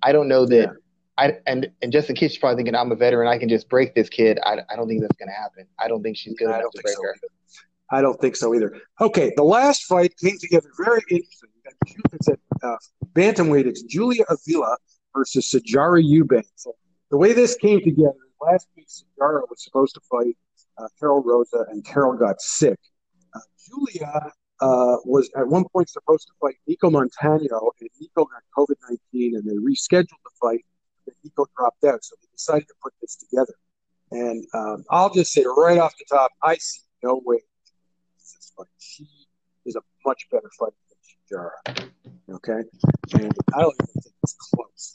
I 0.01 0.11
don't 0.11 0.27
know 0.27 0.45
that. 0.45 0.55
Yeah. 0.55 0.73
I 1.15 1.37
and 1.45 1.69
and 1.81 1.91
Justine 1.91 2.15
Kish 2.15 2.39
probably 2.39 2.57
thinking 2.57 2.75
I'm 2.75 2.91
a 2.91 2.95
veteran. 2.95 3.27
I 3.27 3.37
can 3.37 3.49
just 3.49 3.69
break 3.69 3.93
this 3.93 4.09
kid. 4.09 4.39
I, 4.43 4.59
I 4.69 4.75
don't 4.75 4.87
think 4.87 5.01
that's 5.01 5.15
going 5.17 5.29
to 5.29 5.35
happen. 5.35 5.67
I 5.77 5.87
don't 5.87 6.01
think 6.01 6.17
she's 6.17 6.33
good 6.33 6.45
enough 6.45 6.71
to 6.73 6.81
break 6.81 6.95
so 6.95 7.03
her. 7.03 7.09
Either. 7.09 7.27
I 7.91 8.01
don't 8.01 8.19
think 8.19 8.35
so 8.35 8.55
either. 8.55 8.81
Okay, 8.99 9.31
the 9.35 9.43
last 9.43 9.83
fight 9.83 10.15
came 10.17 10.37
together 10.39 10.69
very 10.83 11.01
interesting. 11.11 11.49
It's 12.13 12.27
at 12.27 12.39
uh, 12.61 12.75
bantamweight. 13.13 13.65
It's 13.65 13.83
Julia 13.83 14.23
Avila 14.29 14.77
versus 15.15 15.49
Sijara 15.49 16.03
Eubank. 16.03 16.45
So 16.55 16.75
the 17.09 17.17
way 17.17 17.33
this 17.33 17.55
came 17.55 17.81
together, 17.81 18.13
last 18.41 18.67
week 18.75 18.87
Sijara 18.87 19.41
was 19.49 19.63
supposed 19.63 19.95
to 19.95 20.01
fight 20.09 20.35
uh, 20.77 20.87
Karol 20.99 21.23
Rosa, 21.23 21.65
and 21.69 21.85
Karol 21.85 22.17
got 22.17 22.41
sick. 22.41 22.79
Uh, 23.35 23.39
Julia 23.67 24.31
uh, 24.59 24.97
was 25.05 25.29
at 25.35 25.47
one 25.47 25.65
point 25.73 25.89
supposed 25.89 26.27
to 26.27 26.33
fight 26.41 26.55
Nicco 26.69 26.91
Montaño, 26.91 27.71
and 27.79 27.89
Nicco 28.01 28.25
got 28.29 28.43
COVID 28.57 28.75
19, 29.13 29.35
and 29.35 29.49
they 29.49 29.55
rescheduled 29.55 30.07
the 30.07 30.31
fight. 30.41 30.65
And 31.07 31.15
Nicco 31.25 31.45
dropped 31.57 31.83
out, 31.83 32.03
so 32.03 32.15
they 32.21 32.27
decided 32.31 32.67
to 32.67 32.73
put 32.81 32.93
this 33.01 33.15
together. 33.15 33.53
And 34.11 34.45
um, 34.53 34.83
I'll 34.89 35.13
just 35.13 35.31
say 35.31 35.43
right 35.57 35.79
off 35.79 35.93
the 35.97 36.05
top, 36.09 36.31
I 36.41 36.55
see 36.57 36.81
no 37.03 37.21
way 37.25 37.39
this 38.17 38.51
fight. 38.55 38.67
She 38.77 39.07
is 39.65 39.75
a 39.75 39.81
much 40.05 40.27
better 40.31 40.49
fighter 40.57 40.75
Sijara. 41.31 41.89
Okay, 42.31 42.61
and 43.13 43.33
I 43.53 43.61
don't 43.61 43.75
even 43.81 44.01
think 44.01 44.15
it's 44.23 44.33
close. 44.53 44.93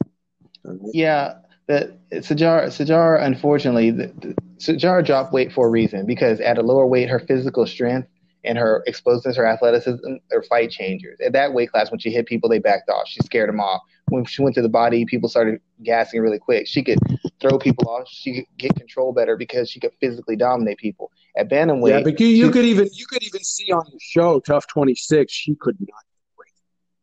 Right? 0.64 0.90
Yeah, 0.92 1.34
the 1.66 1.96
Sijara, 2.12 2.66
Sijara, 2.66 3.22
unfortunately, 3.22 3.90
the, 3.90 4.06
the, 4.06 4.34
Sijara 4.58 5.04
dropped 5.04 5.32
weight 5.32 5.52
for 5.52 5.66
a 5.66 5.70
reason 5.70 6.06
because 6.06 6.40
at 6.40 6.58
a 6.58 6.62
lower 6.62 6.86
weight, 6.86 7.08
her 7.08 7.20
physical 7.20 7.66
strength 7.66 8.08
and 8.44 8.56
her 8.56 8.82
explosiveness, 8.86 9.36
her 9.36 9.46
athleticism, 9.46 10.14
her 10.30 10.42
fight 10.44 10.70
changers. 10.70 11.18
At 11.24 11.32
that 11.32 11.52
weight 11.52 11.70
class, 11.70 11.90
when 11.90 12.00
she 12.00 12.10
hit 12.10 12.26
people, 12.26 12.48
they 12.48 12.58
backed 12.58 12.88
off. 12.88 13.06
She 13.06 13.20
scared 13.20 13.48
them 13.48 13.60
off. 13.60 13.82
When 14.08 14.24
she 14.24 14.42
went 14.42 14.54
to 14.54 14.62
the 14.62 14.68
body, 14.68 15.04
people 15.04 15.28
started 15.28 15.60
gassing 15.82 16.20
really 16.20 16.38
quick. 16.38 16.66
She 16.66 16.82
could 16.82 16.98
throw 17.40 17.58
people 17.58 17.88
off. 17.88 18.08
She 18.08 18.36
could 18.36 18.46
get 18.56 18.74
control 18.76 19.12
better 19.12 19.36
because 19.36 19.70
she 19.70 19.80
could 19.80 19.92
physically 20.00 20.36
dominate 20.36 20.78
people. 20.78 21.10
At 21.36 21.50
bantamweight, 21.50 21.90
yeah, 21.90 22.02
but 22.02 22.18
you, 22.18 22.26
you 22.26 22.50
could 22.50 22.64
even 22.64 22.88
you 22.92 23.06
could 23.06 23.22
even 23.22 23.44
see 23.44 23.70
on 23.70 23.84
the 23.92 23.98
show, 24.00 24.40
TUF 24.40 24.66
26, 24.66 25.30
she 25.30 25.54
could 25.54 25.76
not 25.78 26.07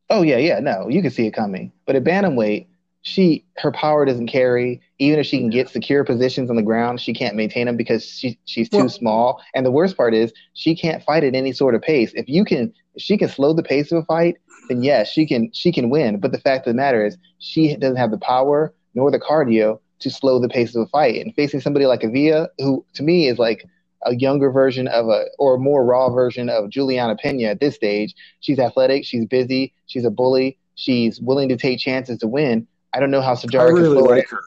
Oh 0.08 0.22
yeah, 0.22 0.38
yeah, 0.38 0.60
no, 0.60 0.88
you 0.88 1.02
can 1.02 1.10
see 1.10 1.26
it 1.26 1.32
coming. 1.32 1.72
But 1.84 1.96
at 1.96 2.04
bantamweight, 2.04 2.66
she 3.02 3.44
her 3.58 3.72
power 3.72 4.04
doesn't 4.04 4.28
carry. 4.28 4.80
Even 4.98 5.20
if 5.20 5.26
she 5.26 5.38
can 5.38 5.50
get 5.50 5.68
secure 5.68 6.04
positions 6.04 6.50
on 6.50 6.56
the 6.56 6.62
ground, 6.62 7.00
she 7.00 7.12
can't 7.12 7.36
maintain 7.36 7.66
them 7.66 7.76
because 7.76 8.04
she 8.04 8.38
she's 8.44 8.68
too 8.68 8.78
well, 8.78 8.88
small. 8.88 9.42
And 9.54 9.64
the 9.64 9.70
worst 9.70 9.96
part 9.96 10.14
is 10.14 10.32
she 10.54 10.74
can't 10.74 11.02
fight 11.02 11.24
at 11.24 11.34
any 11.34 11.52
sort 11.52 11.74
of 11.74 11.82
pace. 11.82 12.12
If 12.14 12.28
you 12.28 12.44
can, 12.44 12.72
if 12.94 13.02
she 13.02 13.16
can 13.16 13.28
slow 13.28 13.52
the 13.52 13.62
pace 13.62 13.92
of 13.92 13.98
a 13.98 14.04
fight, 14.04 14.36
then 14.68 14.82
yes, 14.82 15.08
she 15.08 15.26
can 15.26 15.50
she 15.52 15.72
can 15.72 15.90
win. 15.90 16.18
But 16.18 16.32
the 16.32 16.40
fact 16.40 16.66
of 16.66 16.72
the 16.72 16.76
matter 16.76 17.04
is, 17.04 17.16
she 17.38 17.76
doesn't 17.76 17.96
have 17.96 18.10
the 18.10 18.18
power 18.18 18.74
nor 18.94 19.10
the 19.10 19.20
cardio 19.20 19.78
to 19.98 20.10
slow 20.10 20.38
the 20.40 20.48
pace 20.48 20.74
of 20.74 20.82
a 20.82 20.86
fight. 20.86 21.24
And 21.24 21.34
facing 21.34 21.60
somebody 21.60 21.86
like 21.86 22.02
Avila, 22.02 22.48
who 22.58 22.84
to 22.94 23.02
me 23.02 23.28
is 23.28 23.38
like 23.38 23.64
a 24.06 24.14
younger 24.14 24.50
version 24.50 24.88
of 24.88 25.08
a 25.08 25.26
or 25.38 25.58
more 25.58 25.84
raw 25.84 26.08
version 26.08 26.48
of 26.48 26.70
Julianna 26.70 27.16
Peña 27.16 27.50
at 27.50 27.60
this 27.60 27.74
stage. 27.74 28.14
She's 28.40 28.58
athletic, 28.58 29.04
she's 29.04 29.26
busy, 29.26 29.74
she's 29.86 30.04
a 30.04 30.10
bully, 30.10 30.58
she's 30.76 31.20
willing 31.20 31.48
to 31.48 31.56
take 31.56 31.78
chances 31.78 32.18
to 32.18 32.28
win. 32.28 32.66
I 32.92 33.00
don't 33.00 33.10
know 33.10 33.20
how 33.20 33.34
Sijara 33.34 33.68
I 33.68 33.70
really 33.70 34.00
like 34.00 34.28
her. 34.28 34.40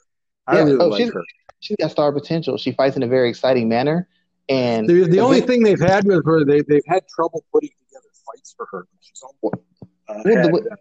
I 0.47 0.55
yeah, 0.55 0.63
really 0.63 0.77
oh, 0.79 0.87
like 0.87 0.97
she's, 1.01 1.13
her. 1.13 1.23
She's 1.59 1.77
got 1.77 1.91
star 1.91 2.11
potential. 2.11 2.57
She 2.57 2.71
fights 2.71 2.95
in 2.95 3.03
a 3.03 3.07
very 3.07 3.29
exciting 3.29 3.69
manner. 3.69 4.07
And 4.47 4.89
the, 4.89 5.03
the 5.03 5.19
only 5.19 5.41
thing 5.41 5.61
they've 5.61 5.79
had 5.79 6.05
with 6.05 6.25
her, 6.25 6.43
they, 6.43 6.61
they've 6.61 6.81
had 6.87 7.07
trouble 7.07 7.45
putting 7.51 7.69
together 7.69 8.07
fights 8.25 8.55
for 8.57 8.65
her. 8.71 8.87
She's 9.01 9.21
uh, 9.23 9.27
well, 9.41 9.53
had, 10.07 10.25
the, 10.25 10.69
uh, 10.71 10.75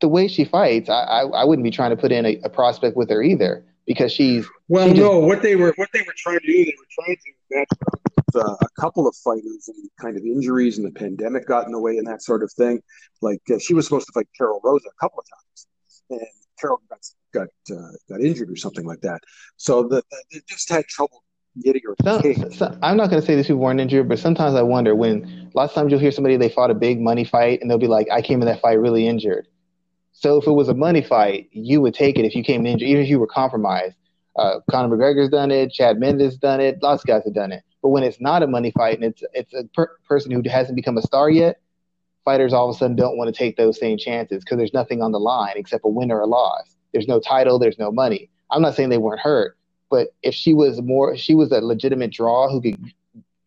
the, 0.00 0.08
way 0.08 0.28
she 0.28 0.44
fights, 0.44 0.90
I, 0.90 1.00
I, 1.00 1.22
I, 1.22 1.44
wouldn't 1.44 1.64
be 1.64 1.70
trying 1.70 1.90
to 1.90 1.96
put 1.96 2.12
in 2.12 2.26
a, 2.26 2.38
a 2.44 2.50
prospect 2.50 2.94
with 2.94 3.08
her 3.08 3.22
either 3.22 3.64
because 3.90 4.12
she's 4.12 4.46
well, 4.68 4.86
she 4.86 5.00
no. 5.00 5.18
what 5.18 5.42
they 5.42 5.56
were 5.56 5.72
what 5.74 5.88
they 5.92 6.02
were 6.02 6.14
trying 6.16 6.38
to 6.38 6.46
do, 6.46 6.64
they 6.64 6.74
were 6.78 7.04
trying 7.04 7.16
to 7.16 7.56
match 7.58 7.68
with 8.14 8.36
uh, 8.36 8.54
a 8.60 8.80
couple 8.80 9.08
of 9.08 9.16
fighters 9.16 9.66
and 9.66 9.90
kind 10.00 10.16
of 10.16 10.22
injuries, 10.22 10.78
and 10.78 10.86
the 10.86 10.92
pandemic 10.92 11.44
got 11.48 11.66
in 11.66 11.72
the 11.72 11.80
way 11.80 11.98
and 11.98 12.06
that 12.06 12.22
sort 12.22 12.44
of 12.44 12.52
thing. 12.52 12.80
Like 13.20 13.40
uh, 13.52 13.58
she 13.58 13.74
was 13.74 13.86
supposed 13.86 14.06
to 14.06 14.12
fight 14.12 14.28
Karol 14.38 14.60
Rosa 14.62 14.86
a 14.86 15.00
couple 15.00 15.18
of 15.18 15.24
times, 15.28 15.66
and 16.10 16.20
Karol 16.60 16.80
got 16.88 17.00
got 17.34 17.76
uh, 17.76 17.90
got 18.08 18.20
injured 18.20 18.48
or 18.48 18.54
something 18.54 18.86
like 18.86 19.00
that. 19.00 19.22
So 19.56 19.82
the, 19.82 20.04
the 20.08 20.22
they 20.30 20.40
just 20.48 20.70
had 20.70 20.86
trouble 20.86 21.24
getting 21.60 21.82
her. 21.84 21.96
Some, 22.04 22.52
some, 22.52 22.78
I'm 22.84 22.96
not 22.96 23.10
going 23.10 23.20
to 23.20 23.26
say 23.26 23.34
these 23.34 23.48
people 23.48 23.60
weren't 23.60 23.80
injured, 23.80 24.08
but 24.08 24.20
sometimes 24.20 24.54
I 24.54 24.62
wonder 24.62 24.94
when 24.94 25.50
lots 25.52 25.72
of 25.72 25.74
times 25.74 25.90
you'll 25.90 25.98
hear 25.98 26.12
somebody 26.12 26.36
they 26.36 26.48
fought 26.48 26.70
a 26.70 26.74
big 26.74 27.00
money 27.00 27.24
fight 27.24 27.60
and 27.60 27.68
they'll 27.68 27.76
be 27.76 27.88
like, 27.88 28.06
"I 28.12 28.22
came 28.22 28.40
in 28.40 28.46
that 28.46 28.60
fight 28.60 28.78
really 28.78 29.08
injured." 29.08 29.48
So 30.20 30.36
if 30.36 30.46
it 30.46 30.52
was 30.52 30.68
a 30.68 30.74
money 30.74 31.00
fight, 31.00 31.48
you 31.50 31.80
would 31.80 31.94
take 31.94 32.18
it 32.18 32.26
if 32.26 32.34
you 32.34 32.44
came 32.44 32.66
injured, 32.66 32.86
even 32.86 33.02
if 33.02 33.08
you 33.08 33.18
were 33.18 33.26
compromised. 33.26 33.96
Uh, 34.36 34.60
Conor 34.70 34.94
McGregor's 34.94 35.30
done 35.30 35.50
it. 35.50 35.72
Chad 35.72 35.98
Mendes 35.98 36.36
done 36.36 36.60
it. 36.60 36.82
Lots 36.82 37.02
of 37.02 37.06
guys 37.06 37.22
have 37.24 37.32
done 37.32 37.52
it. 37.52 37.62
But 37.80 37.88
when 37.88 38.02
it's 38.02 38.20
not 38.20 38.42
a 38.42 38.46
money 38.46 38.70
fight 38.70 38.96
and 38.96 39.04
it's 39.04 39.22
it's 39.32 39.54
a 39.54 39.64
per- 39.74 39.96
person 40.06 40.30
who 40.30 40.42
hasn't 40.46 40.76
become 40.76 40.98
a 40.98 41.02
star 41.02 41.30
yet, 41.30 41.56
fighters 42.22 42.52
all 42.52 42.68
of 42.68 42.76
a 42.76 42.78
sudden 42.78 42.96
don't 42.96 43.16
want 43.16 43.34
to 43.34 43.38
take 43.38 43.56
those 43.56 43.80
same 43.80 43.96
chances 43.96 44.44
because 44.44 44.58
there's 44.58 44.74
nothing 44.74 45.00
on 45.00 45.12
the 45.12 45.18
line 45.18 45.54
except 45.56 45.86
a 45.86 45.88
win 45.88 46.12
or 46.12 46.20
a 46.20 46.26
loss. 46.26 46.76
There's 46.92 47.08
no 47.08 47.18
title, 47.18 47.58
there's 47.58 47.78
no 47.78 47.90
money. 47.90 48.28
I'm 48.50 48.60
not 48.60 48.74
saying 48.74 48.90
they 48.90 48.98
weren't 48.98 49.20
hurt, 49.20 49.56
but 49.90 50.08
if 50.22 50.34
she 50.34 50.52
was 50.52 50.82
more, 50.82 51.16
she 51.16 51.34
was 51.34 51.50
a 51.50 51.62
legitimate 51.62 52.12
draw 52.12 52.50
who 52.50 52.60
could 52.60 52.92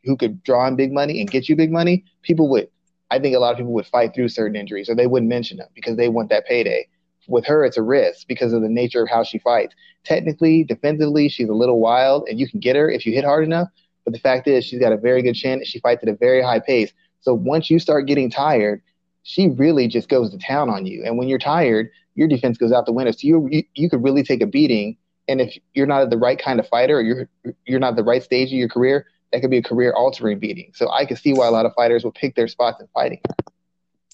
who 0.03 0.17
could 0.17 0.41
draw 0.41 0.65
in 0.67 0.75
big 0.75 0.91
money 0.91 1.21
and 1.21 1.29
get 1.29 1.47
you 1.47 1.55
big 1.55 1.71
money. 1.71 2.03
People 2.23 2.49
would, 2.49 2.67
I 3.13 3.19
think, 3.19 3.36
a 3.36 3.39
lot 3.39 3.52
of 3.52 3.58
people 3.58 3.73
would 3.73 3.86
fight 3.86 4.15
through 4.15 4.30
certain 4.30 4.56
injuries 4.56 4.89
or 4.89 4.95
they 4.95 5.06
wouldn't 5.06 5.30
mention 5.30 5.58
them 5.58 5.67
because 5.76 5.97
they 5.97 6.10
want 6.10 6.30
that 6.30 6.47
payday. 6.47 6.88
With 7.28 7.45
her, 7.45 7.63
it's 7.63 7.78
a 7.78 7.82
risk 7.84 8.28
because 8.28 8.54
of 8.54 8.63
the 8.63 8.69
nature 8.69 9.04
of 9.04 9.10
how 9.10 9.23
she 9.23 9.38
fights. 9.38 9.76
Technically, 10.04 10.63
defensively, 10.63 11.30
she's 11.30 11.47
a 11.47 11.54
little 11.54 11.80
wild, 11.80 12.28
and 12.28 12.39
you 12.39 12.49
can 12.49 12.60
get 12.60 12.76
her 12.76 12.89
if 12.89 13.06
you 13.06 13.13
hit 13.13 13.23
hard 13.23 13.43
enough. 13.43 13.69
But 14.04 14.13
the 14.13 14.19
fact 14.19 14.47
is, 14.47 14.65
she's 14.65 14.80
got 14.80 14.91
a 14.91 14.97
very 14.97 15.21
good 15.21 15.36
chin. 15.36 15.63
She 15.63 15.80
fights 15.80 16.04
at 16.04 16.10
a 16.10 16.15
very 16.15 16.41
high 16.41 16.60
pace. 16.60 16.91
So 17.21 17.34
once 17.34 17.69
you 17.69 17.80
start 17.80 18.08
getting 18.08 18.30
tired, 18.30 18.82
she 19.21 19.47
really 19.47 19.88
just 19.88 20.10
goes 20.10 20.32
to 20.32 20.38
town 20.39 20.69
on 20.69 20.86
you. 20.86 21.04
And 21.06 21.17
when 21.17 21.30
you're 21.30 21.39
tired, 21.39 21.89
your 22.15 22.28
defense 22.28 22.58
goes 22.58 22.73
out 22.73 22.86
the 22.86 22.91
window. 22.91 23.12
So 23.12 23.28
you 23.28 23.47
you, 23.49 23.63
you 23.76 23.89
could 23.89 24.04
really 24.04 24.23
take 24.23 24.41
a 24.41 24.47
beating. 24.47 24.97
And 25.30 25.39
if 25.39 25.58
you're 25.76 25.88
not 25.88 26.10
the 26.10 26.17
right 26.17 26.38
kind 26.38 26.60
of 26.60 26.67
fighter, 26.67 26.97
or 26.97 27.02
you're 27.02 27.30
you're 27.65 27.80
not 27.80 27.95
the 27.95 28.04
right 28.04 28.23
stage 28.23 28.49
of 28.49 28.58
your 28.58 28.67
career, 28.67 29.06
that 29.34 29.41
could 29.41 29.52
be 29.52 29.58
a 29.58 29.63
career 29.63 29.91
altering 29.93 30.39
beating. 30.39 30.72
So 30.74 30.89
I 30.89 31.06
can 31.06 31.17
see 31.17 31.34
why 31.34 31.48
a 31.48 31.52
lot 31.52 31.65
of 31.65 31.74
fighters 31.74 32.06
will 32.06 32.13
pick 32.13 32.36
their 32.36 32.48
spots 32.48 32.80
in 32.80 32.88
fighting 32.93 33.19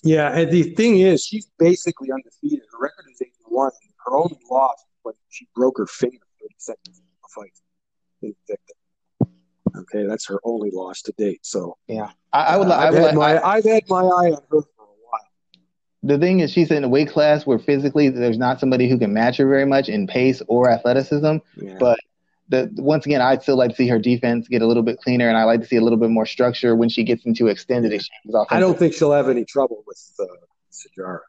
Yeah, 0.04 0.36
and 0.36 0.50
the 0.50 0.64
thing 0.76 1.00
is, 1.00 1.24
she's 1.24 1.52
basically 1.60 2.10
undefeated. 2.12 2.62
Her 2.72 2.80
record 2.80 3.06
is 3.12 3.22
eight 3.22 3.34
one. 3.46 3.72
Her 4.06 4.18
only 4.18 4.40
loss 4.50 4.84
was 5.04 5.16
when 5.16 5.16
she 5.30 5.48
broke 5.56 5.78
her 5.78 5.86
finger 5.86 6.18
thirty 6.42 6.56
seconds 6.58 7.00
into 7.00 7.02
a 7.26 7.30
fight. 7.36 7.54
Okay, 9.78 10.06
that's 10.08 10.28
her 10.28 10.40
only 10.44 10.72
loss 10.72 11.02
to 11.04 11.12
date. 11.18 11.46
So 11.46 11.78
yeah, 11.88 12.12
I, 12.34 12.56
I 12.56 12.58
would. 12.58 12.68
uh, 12.68 12.72
I 12.72 12.88
I've, 12.88 12.94
would 12.94 13.04
had 13.04 13.16
my, 13.16 13.44
I've 13.44 13.66
had 13.66 13.84
my 13.90 14.02
eye 14.02 14.32
on 14.32 14.42
her 14.52 14.62
for 14.62 14.84
a 14.84 14.86
while. 14.86 15.22
the 16.04 16.18
thing 16.18 16.40
is, 16.40 16.52
she's 16.52 16.72
in 16.72 16.84
a 16.84 16.90
weight 16.90 17.10
class 17.10 17.46
where 17.46 17.60
physically 17.60 18.10
there's 18.10 18.38
not 18.38 18.60
somebody 18.60 18.90
who 18.90 18.98
can 18.98 19.14
match 19.14 19.38
her 19.38 19.48
very 19.48 19.66
much 19.66 19.90
in 19.90 20.08
pace 20.08 20.42
or 20.48 20.70
athleticism. 20.70 21.38
Yeah. 21.58 21.78
But 21.80 22.00
the 22.50 22.70
once 22.78 23.06
again, 23.06 23.22
I'd 23.22 23.42
still 23.44 23.56
like 23.58 23.72
to 23.72 23.76
see 23.76 23.88
her 23.88 24.00
defense 24.00 24.48
get 24.48 24.62
a 24.62 24.68
little 24.68 24.84
bit 24.84 25.00
cleaner, 25.00 25.28
and 25.30 25.38
I 25.38 25.44
like 25.44 25.62
to 25.62 25.68
see 25.68 25.76
a 25.78 25.82
little 25.82 26.00
bit 26.00 26.10
more 26.10 26.26
structure 26.26 26.76
when 26.76 26.90
she 26.90 27.04
gets 27.04 27.26
into 27.26 27.48
extended 27.48 27.94
exchanges. 27.94 28.36
I 28.50 28.60
don't 28.60 28.78
think 28.78 28.94
she'll 28.94 29.12
have 29.12 29.30
any 29.30 29.46
trouble 29.46 29.84
with 29.88 29.98
uh, 30.20 30.26
Sijara. 30.72 31.20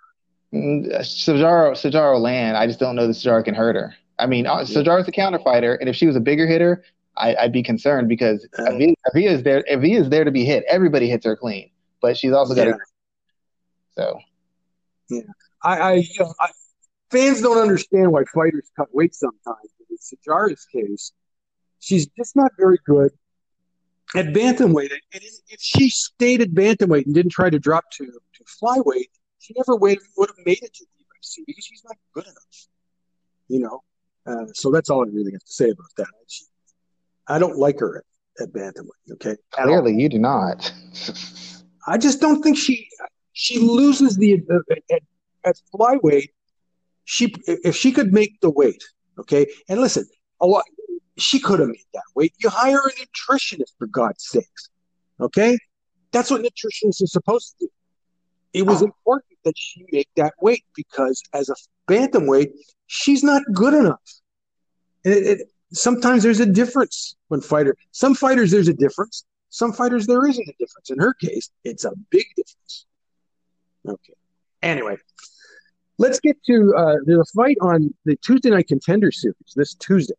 Mm, 0.52 0.90
Sajaro 1.00 1.72
Sajaro 1.72 2.18
Land. 2.20 2.56
I 2.56 2.66
just 2.66 2.80
don't 2.80 2.96
know 2.96 3.06
that 3.06 3.12
Sajaro 3.12 3.44
can 3.44 3.54
hurt 3.54 3.76
her. 3.76 3.94
I 4.18 4.26
mean, 4.26 4.46
uh, 4.46 4.58
Sajaro's 4.58 5.06
a 5.08 5.12
counter 5.12 5.38
fighter, 5.38 5.74
and 5.76 5.88
if 5.88 5.96
she 5.96 6.06
was 6.06 6.16
a 6.16 6.20
bigger 6.20 6.46
hitter, 6.46 6.82
I, 7.16 7.36
I'd 7.36 7.52
be 7.52 7.62
concerned 7.62 8.08
because 8.08 8.46
Uh. 8.58 8.72
Avia, 8.72 8.94
Avia 9.08 9.30
is 9.30 9.42
there. 9.42 9.64
Avia 9.70 10.00
is 10.00 10.08
there 10.08 10.24
to 10.24 10.30
be 10.30 10.44
hit. 10.44 10.64
Everybody 10.68 11.08
hits 11.08 11.24
her 11.24 11.36
clean, 11.36 11.70
but 12.02 12.16
she's 12.16 12.32
also 12.32 12.54
got 12.54 12.66
Yeah. 12.66 12.74
a 12.74 12.76
so. 13.96 14.18
I, 15.62 15.76
I, 15.78 15.92
you 15.94 16.08
know, 16.20 16.32
I, 16.40 16.48
fans 17.10 17.42
don't 17.42 17.58
understand 17.58 18.12
why 18.12 18.24
fighters 18.24 18.70
cut 18.76 18.88
weight 18.94 19.14
sometimes. 19.14 19.68
In 20.00 20.18
Sijara's 20.18 20.64
case, 20.66 21.12
she's 21.78 22.06
just 22.16 22.36
not 22.36 22.52
very 22.58 22.78
good 22.84 23.12
at 24.14 24.26
bantamweight. 24.26 24.90
And 24.90 25.22
if 25.48 25.60
she 25.60 25.90
stayed 25.90 26.40
at 26.40 26.50
bantamweight 26.50 27.06
and 27.06 27.14
didn't 27.14 27.32
try 27.32 27.50
to 27.50 27.58
drop 27.58 27.90
to, 27.92 28.06
to 28.06 28.44
flyweight, 28.62 29.10
she 29.38 29.54
never 29.56 29.76
would 29.76 29.98
would 30.16 30.28
have 30.28 30.46
made 30.46 30.62
it 30.62 30.74
to 30.74 30.84
the 30.84 31.04
UFC 31.04 31.44
because 31.46 31.64
she's 31.64 31.82
not 31.84 31.96
good 32.12 32.24
enough. 32.24 32.66
You 33.48 33.60
know, 33.60 33.82
uh, 34.26 34.46
so 34.52 34.70
that's 34.70 34.90
all 34.90 35.04
I 35.04 35.08
really 35.10 35.32
have 35.32 35.44
to 35.44 35.52
say 35.52 35.70
about 35.70 35.90
that. 35.96 36.06
She, 36.28 36.44
I 37.26 37.38
don't 37.38 37.58
like 37.58 37.80
her 37.80 38.04
at, 38.38 38.44
at 38.44 38.52
bantamweight. 38.52 39.12
Okay, 39.12 39.30
At 39.30 39.36
all. 39.60 39.64
Clearly, 39.66 39.94
you 39.94 40.08
do 40.08 40.18
not. 40.18 40.72
I 41.86 41.98
just 41.98 42.20
don't 42.20 42.42
think 42.42 42.56
she 42.56 42.88
she 43.32 43.58
loses 43.58 44.16
the 44.16 44.42
at, 44.90 45.02
at 45.44 45.56
flyweight. 45.74 46.30
She 47.04 47.34
if 47.46 47.76
she 47.76 47.92
could 47.92 48.12
make 48.12 48.40
the 48.40 48.50
weight, 48.50 48.82
okay. 49.20 49.46
And 49.68 49.80
listen, 49.80 50.06
a 50.40 50.46
lot 50.46 50.64
she 51.16 51.38
could 51.38 51.60
have 51.60 51.68
made 51.68 51.84
that 51.94 52.02
weight. 52.14 52.32
You 52.38 52.48
hire 52.48 52.78
a 52.78 52.90
nutritionist 52.92 53.72
for 53.78 53.86
God's 53.86 54.24
sakes, 54.24 54.70
okay. 55.20 55.58
That's 56.12 56.30
what 56.30 56.42
nutritionists 56.42 57.02
are 57.02 57.06
supposed 57.06 57.54
to 57.58 57.66
do. 57.66 57.70
It 58.52 58.66
was 58.66 58.82
important 58.82 59.38
that 59.44 59.54
she 59.56 59.86
make 59.92 60.08
that 60.16 60.34
weight 60.40 60.64
because 60.74 61.22
as 61.32 61.48
a 61.48 61.54
bantamweight, 61.88 62.50
she's 62.88 63.22
not 63.22 63.42
good 63.52 63.74
enough. 63.74 64.00
And 65.04 65.14
it, 65.14 65.26
it, 65.26 65.48
sometimes 65.72 66.22
there's 66.22 66.40
a 66.40 66.46
difference 66.46 67.14
when 67.28 67.40
fighter. 67.40 67.76
Some 67.92 68.14
fighters 68.14 68.50
there's 68.50 68.68
a 68.68 68.74
difference. 68.74 69.24
Some 69.50 69.72
fighters 69.72 70.06
there 70.06 70.26
isn't 70.26 70.48
a 70.48 70.52
difference. 70.58 70.90
In 70.90 70.98
her 70.98 71.14
case, 71.14 71.50
it's 71.64 71.84
a 71.84 71.92
big 72.10 72.26
difference. 72.36 72.86
Okay. 73.86 74.14
Anyway, 74.62 74.96
let's 76.00 76.18
get 76.18 76.42
to 76.44 76.74
uh, 76.76 76.96
the 77.04 77.24
fight 77.36 77.58
on 77.60 77.94
the 78.06 78.16
Tuesday 78.16 78.50
Night 78.50 78.66
Contender 78.66 79.12
Series 79.12 79.36
this 79.54 79.74
Tuesday. 79.74 80.14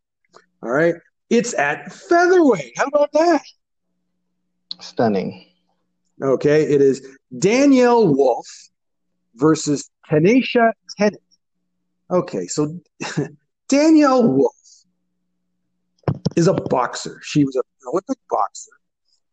All 0.63 0.71
right, 0.71 0.95
it's 1.29 1.53
at 1.55 1.91
featherweight. 1.91 2.73
How 2.77 2.85
about 2.85 3.11
that? 3.13 3.41
Stunning. 4.79 5.47
Okay, 6.21 6.63
it 6.63 6.81
is 6.81 7.05
Danyelle 7.35 8.15
Wolf 8.15 8.47
versus 9.35 9.89
Tanisha 10.09 10.71
Tennant. 10.97 11.21
Okay, 12.11 12.45
so 12.45 12.79
Danyelle 13.69 14.29
Wolf 14.29 14.55
is 16.35 16.47
a 16.47 16.53
boxer. 16.53 17.19
She 17.23 17.43
was 17.43 17.55
an 17.55 17.63
Olympic 17.91 18.19
boxer. 18.29 18.71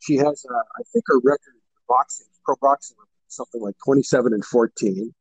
She 0.01 0.17
has, 0.17 0.47
uh, 0.51 0.55
I 0.55 0.83
think, 0.93 1.05
her 1.09 1.19
record 1.19 1.55
in 1.55 1.61
boxing, 1.87 2.27
pro 2.45 2.55
boxing, 2.63 2.97
something 3.27 3.61
like 3.61 3.75
27 3.85 4.33
and 4.33 4.45
14. 4.45 5.13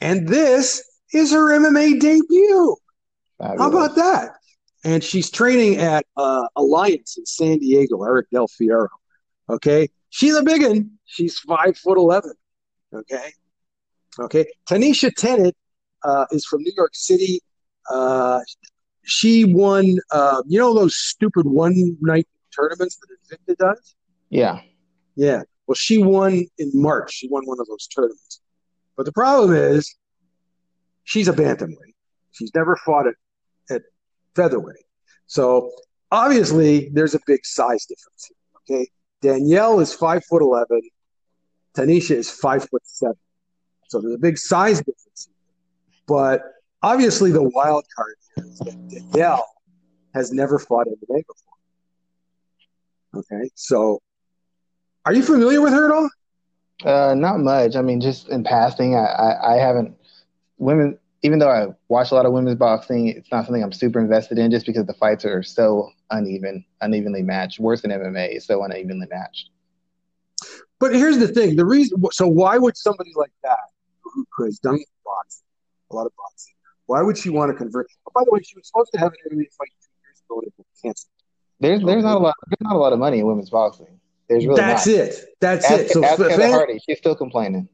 And 0.00 0.28
this 0.28 0.82
is 1.12 1.32
her 1.32 1.58
MMA 1.58 2.00
debut. 2.00 2.76
How 3.40 3.68
about 3.68 3.94
that? 3.96 4.32
And 4.84 5.04
she's 5.04 5.30
training 5.30 5.76
at 5.76 6.06
uh, 6.16 6.46
Alliance 6.56 7.18
in 7.18 7.26
San 7.26 7.58
Diego, 7.58 8.02
Eric 8.02 8.30
Del 8.30 8.48
Fierro. 8.48 8.88
Okay. 9.48 9.88
She's 10.10 10.34
a 10.34 10.42
big 10.42 10.62
one. 10.62 10.92
She's 11.04 11.38
five 11.38 11.76
foot 11.76 11.98
11. 11.98 12.32
Okay. 12.94 13.32
Okay. 14.18 14.46
Tanisha 14.68 15.14
Tennant 15.14 15.54
uh, 16.02 16.26
is 16.30 16.44
from 16.44 16.62
New 16.62 16.72
York 16.76 16.92
City. 16.94 17.40
Uh, 17.90 18.40
she 19.02 19.44
won, 19.44 19.96
uh, 20.12 20.42
you 20.46 20.58
know, 20.58 20.74
those 20.74 20.96
stupid 20.96 21.46
one 21.46 21.96
night 22.00 22.28
tournaments 22.54 22.98
that 22.98 23.38
Invicta 23.38 23.56
does? 23.56 23.94
Yeah. 24.28 24.60
Yeah. 25.14 25.42
Well, 25.66 25.74
she 25.74 25.98
won 25.98 26.46
in 26.58 26.70
March. 26.74 27.12
She 27.12 27.28
won 27.28 27.44
one 27.44 27.60
of 27.60 27.66
those 27.66 27.86
tournaments. 27.86 28.40
But 29.00 29.06
the 29.06 29.12
problem 29.12 29.54
is, 29.54 29.96
she's 31.04 31.26
a 31.26 31.32
bantamweight. 31.32 31.94
She's 32.32 32.54
never 32.54 32.76
fought 32.84 33.06
at, 33.06 33.14
at 33.70 33.80
featherweight. 34.36 34.84
So 35.26 35.70
obviously, 36.12 36.90
there's 36.92 37.14
a 37.14 37.20
big 37.26 37.46
size 37.46 37.86
difference 37.86 38.28
here. 38.28 38.76
Okay. 38.76 38.90
Danyelle 39.22 39.80
is 39.80 39.94
five 39.94 40.22
foot 40.26 40.42
11. 40.42 40.82
Tanisha 41.74 42.10
is 42.10 42.30
five 42.30 42.68
foot 42.68 42.82
seven. 42.84 43.16
So 43.88 44.02
there's 44.02 44.16
a 44.16 44.18
big 44.18 44.36
size 44.36 44.80
difference. 44.80 45.28
Here. 45.28 45.34
But 46.06 46.42
obviously, 46.82 47.30
the 47.30 47.42
wild 47.42 47.86
card 47.96 48.16
here 48.36 48.44
is 48.48 48.58
that 48.58 48.88
Danyelle 48.90 49.40
has 50.12 50.30
never 50.30 50.58
fought 50.58 50.88
MMA 50.88 51.24
before. 51.26 51.54
Okay. 53.14 53.48
So 53.54 54.02
are 55.06 55.14
you 55.14 55.22
familiar 55.22 55.62
with 55.62 55.72
her 55.72 55.86
at 55.86 55.94
all? 55.96 56.10
Uh, 56.84 57.14
not 57.14 57.40
much. 57.40 57.76
I 57.76 57.82
mean, 57.82 58.00
just 58.00 58.28
in 58.28 58.44
passing, 58.44 58.96
I, 58.96 59.04
I, 59.04 59.54
I 59.54 59.56
haven't 59.58 59.96
women. 60.58 60.98
Even 61.22 61.38
though 61.38 61.50
I 61.50 61.66
watch 61.88 62.12
a 62.12 62.14
lot 62.14 62.24
of 62.24 62.32
women's 62.32 62.56
boxing, 62.56 63.08
it's 63.08 63.30
not 63.30 63.44
something 63.44 63.62
I'm 63.62 63.72
super 63.72 64.00
invested 64.00 64.38
in, 64.38 64.50
just 64.50 64.64
because 64.64 64.86
the 64.86 64.94
fights 64.94 65.26
are 65.26 65.42
so 65.42 65.90
uneven, 66.10 66.64
unevenly 66.80 67.20
matched. 67.20 67.60
Worse 67.60 67.82
than 67.82 67.90
MMA, 67.90 68.36
is 68.36 68.46
so 68.46 68.62
unevenly 68.64 69.06
matched. 69.10 69.50
But 70.78 70.94
here's 70.94 71.18
the 71.18 71.28
thing: 71.28 71.56
the 71.56 71.66
reason. 71.66 72.02
So 72.12 72.26
why 72.26 72.56
would 72.56 72.76
somebody 72.76 73.12
like 73.16 73.32
that, 73.42 73.58
who 74.02 74.24
has 74.44 74.58
done 74.58 74.78
boxing, 75.04 75.44
a 75.90 75.96
lot 75.96 76.06
of 76.06 76.12
boxing, 76.16 76.54
why 76.86 77.02
would 77.02 77.18
she 77.18 77.28
want 77.28 77.52
to 77.52 77.56
convert? 77.56 77.86
Oh, 78.06 78.12
by 78.14 78.22
the 78.24 78.30
way, 78.32 78.40
she 78.42 78.56
was 78.56 78.66
supposed 78.66 78.90
to 78.92 78.98
have 78.98 79.12
an 79.12 79.36
MMA 79.36 79.44
fight 79.56 79.68
two 79.82 79.92
years 80.02 80.22
ago, 80.26 80.40
and 80.40 80.46
it 80.48 80.54
was 80.56 80.66
canceled. 80.82 81.10
There's 81.60 81.82
there's 81.82 82.02
not 82.02 82.16
a 82.16 82.18
lot 82.18 82.34
there's 82.48 82.62
not 82.62 82.74
a 82.74 82.78
lot 82.78 82.94
of 82.94 82.98
money 82.98 83.18
in 83.18 83.26
women's 83.26 83.50
boxing. 83.50 83.99
There's 84.30 84.46
really 84.46 84.60
That's 84.60 84.86
not. 84.86 84.94
it. 84.94 85.24
That's 85.40 85.64
Ask, 85.68 85.80
it. 85.80 85.90
So 85.90 86.04
ask 86.04 86.20
f- 86.20 86.30
Heather 86.30 86.48
Hardy, 86.48 86.78
she's 86.86 86.98
still 86.98 87.16
complaining. 87.16 87.68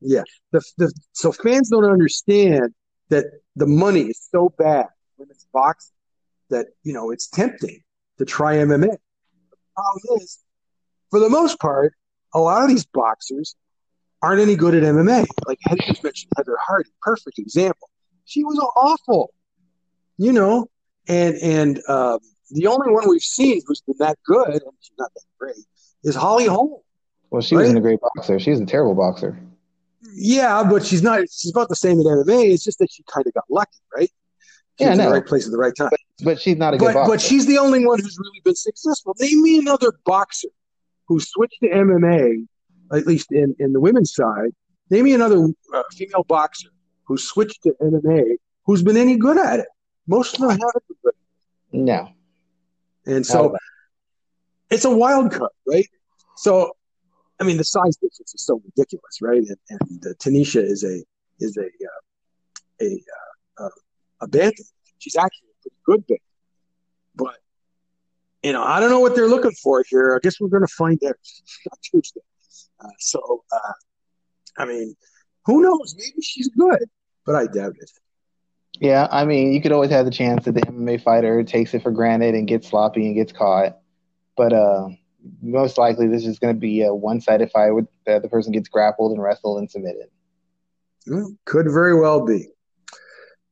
Yeah. 0.00 0.22
The, 0.52 0.62
the, 0.76 0.92
so 1.12 1.32
fans 1.32 1.70
don't 1.70 1.84
understand 1.84 2.72
that 3.08 3.24
the 3.56 3.66
money 3.66 4.02
is 4.02 4.28
so 4.30 4.54
bad 4.56 4.86
women's 5.18 5.44
boxing 5.52 5.92
that, 6.50 6.66
you 6.84 6.92
know, 6.92 7.10
it's 7.10 7.26
tempting 7.28 7.82
to 8.18 8.24
try 8.24 8.54
MMA. 8.54 8.80
The 8.82 9.56
problem 9.74 10.20
is, 10.22 10.38
for 11.10 11.18
the 11.18 11.28
most 11.28 11.58
part, 11.58 11.94
a 12.32 12.38
lot 12.38 12.62
of 12.62 12.68
these 12.68 12.86
boxers 12.86 13.56
aren't 14.22 14.40
any 14.40 14.54
good 14.54 14.76
at 14.76 14.84
MMA. 14.84 15.26
Like 15.48 15.58
Heather 15.62 15.82
just 15.84 16.04
mentioned 16.04 16.30
Heather 16.36 16.56
Hardy, 16.64 16.90
perfect 17.02 17.40
example. 17.40 17.90
She 18.24 18.44
was 18.44 18.56
awful, 18.76 19.32
you 20.16 20.32
know, 20.32 20.68
and 21.08 21.34
and 21.36 21.80
um, 21.88 22.20
the 22.50 22.68
only 22.68 22.92
one 22.92 23.08
we've 23.08 23.20
seen 23.20 23.62
who's 23.66 23.80
been 23.80 23.96
that 23.98 24.18
good, 24.24 24.48
and 24.48 24.60
she's 24.80 24.96
not 24.98 25.10
that 25.14 25.24
great, 25.38 25.56
is 26.04 26.14
Holly 26.14 26.46
Holm. 26.46 26.76
Well, 27.30 27.42
she 27.42 27.56
right? 27.56 27.62
wasn't 27.62 27.78
a 27.78 27.82
great 27.82 28.00
boxer. 28.00 28.38
She 28.38 28.50
was 28.50 28.60
a 28.60 28.66
terrible 28.66 28.94
boxer. 28.94 29.38
Yeah, 30.14 30.64
but 30.68 30.84
she's 30.84 31.02
not. 31.02 31.20
She's 31.30 31.50
about 31.50 31.68
the 31.68 31.76
same 31.76 32.00
in 32.00 32.06
MMA. 32.06 32.52
It's 32.52 32.64
just 32.64 32.78
that 32.78 32.90
she 32.90 33.02
kind 33.04 33.26
of 33.26 33.34
got 33.34 33.44
lucky, 33.50 33.78
right? 33.94 34.10
She 34.78 34.84
yeah, 34.84 34.94
no. 34.94 35.04
in 35.04 35.08
the 35.08 35.14
right 35.14 35.26
place 35.26 35.44
at 35.44 35.52
the 35.52 35.58
right 35.58 35.74
time. 35.76 35.90
But, 35.90 36.24
but 36.24 36.40
she's 36.40 36.56
not 36.56 36.74
a 36.74 36.78
good 36.78 36.86
but, 36.86 36.94
boxer. 36.94 37.12
But 37.12 37.20
she's 37.20 37.46
the 37.46 37.58
only 37.58 37.84
one 37.84 38.00
who's 38.00 38.18
really 38.18 38.40
been 38.44 38.54
successful. 38.54 39.14
Name 39.18 39.42
me 39.42 39.58
another 39.58 39.92
boxer 40.04 40.48
who 41.06 41.20
switched 41.20 41.60
to 41.62 41.68
MMA, 41.68 42.46
at 42.92 43.06
least 43.06 43.32
in, 43.32 43.54
in 43.58 43.72
the 43.72 43.80
women's 43.80 44.14
side. 44.14 44.50
Name 44.90 45.04
me 45.04 45.14
another 45.14 45.48
uh, 45.74 45.82
female 45.92 46.24
boxer 46.24 46.68
who 47.04 47.18
switched 47.18 47.62
to 47.64 47.74
MMA 47.82 48.36
who's 48.68 48.82
been 48.82 48.98
any 48.98 49.16
good 49.16 49.38
at 49.38 49.60
it. 49.60 49.66
Most 50.06 50.34
of 50.34 50.40
them 50.42 50.50
haven't 50.50 50.84
been 50.88 50.96
good. 51.02 51.14
No. 51.72 52.10
And 53.06 53.26
so 53.26 53.56
it's 54.70 54.84
a 54.84 54.90
wild 54.90 55.32
card, 55.32 55.50
right? 55.66 55.86
So, 56.36 56.72
I 57.40 57.44
mean, 57.44 57.56
the 57.56 57.64
size 57.64 57.96
difference 57.96 58.34
is 58.34 58.44
so 58.44 58.60
ridiculous, 58.64 59.20
right? 59.22 59.38
And, 59.38 59.56
and 59.70 60.06
uh, 60.06 60.14
Tanisha 60.14 60.62
is 60.62 60.84
a 60.84 61.02
is 61.40 61.56
a 61.56 61.64
uh, 61.66 62.86
a 62.86 63.02
uh, 63.62 63.68
a 64.22 64.26
bantam. 64.26 64.64
She's 64.98 65.16
actually 65.16 65.48
a 65.48 65.62
pretty 65.62 65.76
good 65.84 66.06
bantam, 66.06 66.24
but 67.16 67.36
you 68.42 68.52
know, 68.52 68.62
I 68.62 68.80
don't 68.80 68.90
know 68.90 69.00
what 69.00 69.14
they're 69.14 69.28
looking 69.28 69.52
for 69.52 69.84
here. 69.88 70.14
I 70.14 70.18
guess 70.22 70.40
we're 70.40 70.48
going 70.48 70.66
to 70.66 70.74
find 70.74 71.02
out 71.04 71.16
Tuesday. 71.82 72.20
Uh, 72.80 72.88
so, 72.98 73.44
uh, 73.52 73.72
I 74.58 74.64
mean, 74.64 74.94
who 75.44 75.62
knows? 75.62 75.94
Maybe 75.96 76.22
she's 76.22 76.48
good, 76.48 76.84
but 77.26 77.34
I 77.34 77.46
doubt 77.46 77.74
it. 77.80 77.90
Yeah, 78.80 79.08
I 79.10 79.24
mean, 79.24 79.52
you 79.52 79.60
could 79.60 79.72
always 79.72 79.90
have 79.90 80.04
the 80.04 80.10
chance 80.10 80.44
that 80.44 80.52
the 80.52 80.60
MMA 80.60 81.02
fighter 81.02 81.42
takes 81.42 81.74
it 81.74 81.82
for 81.82 81.90
granted 81.90 82.34
and 82.34 82.46
gets 82.46 82.68
sloppy 82.68 83.06
and 83.06 83.14
gets 83.14 83.32
caught. 83.32 83.78
But 84.38 84.54
uh, 84.54 84.88
most 85.42 85.76
likely, 85.76 86.06
this 86.06 86.24
is 86.24 86.38
going 86.38 86.54
to 86.54 86.60
be 86.60 86.82
a 86.82 86.94
one-sided 86.94 87.50
fight 87.50 87.72
where 87.72 87.88
the, 88.06 88.20
the 88.20 88.28
person 88.28 88.52
gets 88.52 88.68
grappled 88.68 89.10
and 89.10 89.20
wrestled 89.20 89.58
and 89.58 89.68
submitted. 89.68 90.06
Could 91.44 91.66
very 91.66 92.00
well 92.00 92.24
be. 92.24 92.46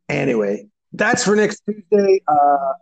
Anyway, 0.08 0.68
that's 0.92 1.24
for 1.24 1.34
next 1.34 1.60
Tuesday. 1.68 2.22
Uh, 2.28 2.74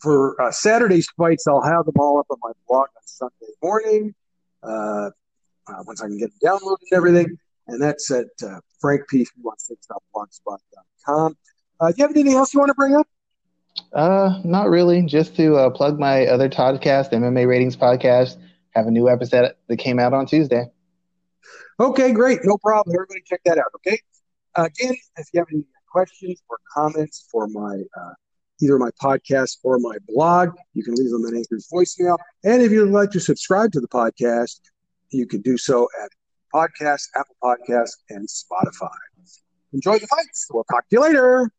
for 0.00 0.40
uh, 0.40 0.52
Saturday's 0.52 1.08
fights, 1.16 1.48
I'll 1.48 1.60
have 1.60 1.86
them 1.86 1.94
all 1.98 2.20
up 2.20 2.26
on 2.30 2.38
my 2.40 2.52
blog 2.68 2.86
on 2.96 3.02
Sunday 3.04 3.52
morning 3.62 4.14
uh, 4.62 5.10
uh 5.66 5.82
once 5.86 6.02
I 6.02 6.06
can 6.06 6.18
get 6.18 6.30
them 6.40 6.52
downloaded 6.52 6.76
and 6.90 6.96
everything. 6.96 7.36
And 7.66 7.82
that's 7.82 8.10
at 8.10 8.26
uh, 8.44 8.60
frankp116.blogspot.com. 8.82 11.36
Uh, 11.80 11.88
do 11.88 11.94
you 11.96 12.04
have 12.04 12.12
anything 12.12 12.34
else 12.34 12.54
you 12.54 12.60
want 12.60 12.70
to 12.70 12.74
bring 12.74 12.94
up? 12.94 13.08
Uh, 13.92 14.40
not 14.44 14.68
really. 14.68 15.02
Just 15.02 15.36
to 15.36 15.56
uh, 15.56 15.70
plug 15.70 15.98
my 15.98 16.26
other 16.26 16.48
podcast, 16.48 17.12
MMA 17.12 17.46
Ratings 17.46 17.76
Podcast. 17.76 18.36
Have 18.74 18.86
a 18.86 18.90
new 18.90 19.08
episode 19.08 19.52
that 19.68 19.76
came 19.76 19.98
out 19.98 20.12
on 20.12 20.26
Tuesday. 20.26 20.66
Okay, 21.78 22.12
great. 22.12 22.40
No 22.44 22.58
problem. 22.58 22.94
Everybody 22.94 23.22
check 23.26 23.40
that 23.44 23.58
out. 23.58 23.72
Okay. 23.76 23.98
Uh, 24.56 24.64
again, 24.64 24.94
if 25.16 25.28
you 25.32 25.40
have 25.40 25.48
any 25.52 25.64
questions 25.90 26.42
or 26.48 26.58
comments 26.72 27.26
for 27.30 27.48
my 27.48 27.82
uh, 27.96 28.12
either 28.62 28.78
my 28.78 28.90
podcast 29.02 29.58
or 29.62 29.78
my 29.78 29.96
blog, 30.08 30.50
you 30.74 30.84
can 30.84 30.94
leave 30.94 31.10
them 31.10 31.24
in 31.26 31.36
Anchor's 31.36 31.68
voicemail. 31.72 32.18
And 32.44 32.62
if 32.62 32.70
you'd 32.70 32.90
like 32.90 33.10
to 33.12 33.20
subscribe 33.20 33.72
to 33.72 33.80
the 33.80 33.88
podcast, 33.88 34.60
you 35.10 35.26
can 35.26 35.40
do 35.40 35.56
so 35.56 35.88
at 36.02 36.10
Podcast, 36.54 37.08
Apple 37.16 37.36
Podcast, 37.42 37.96
and 38.10 38.28
Spotify. 38.28 38.90
Enjoy 39.72 39.98
the 39.98 40.06
fights. 40.06 40.48
We'll 40.52 40.64
talk 40.64 40.88
to 40.88 40.96
you 40.96 41.00
later. 41.00 41.50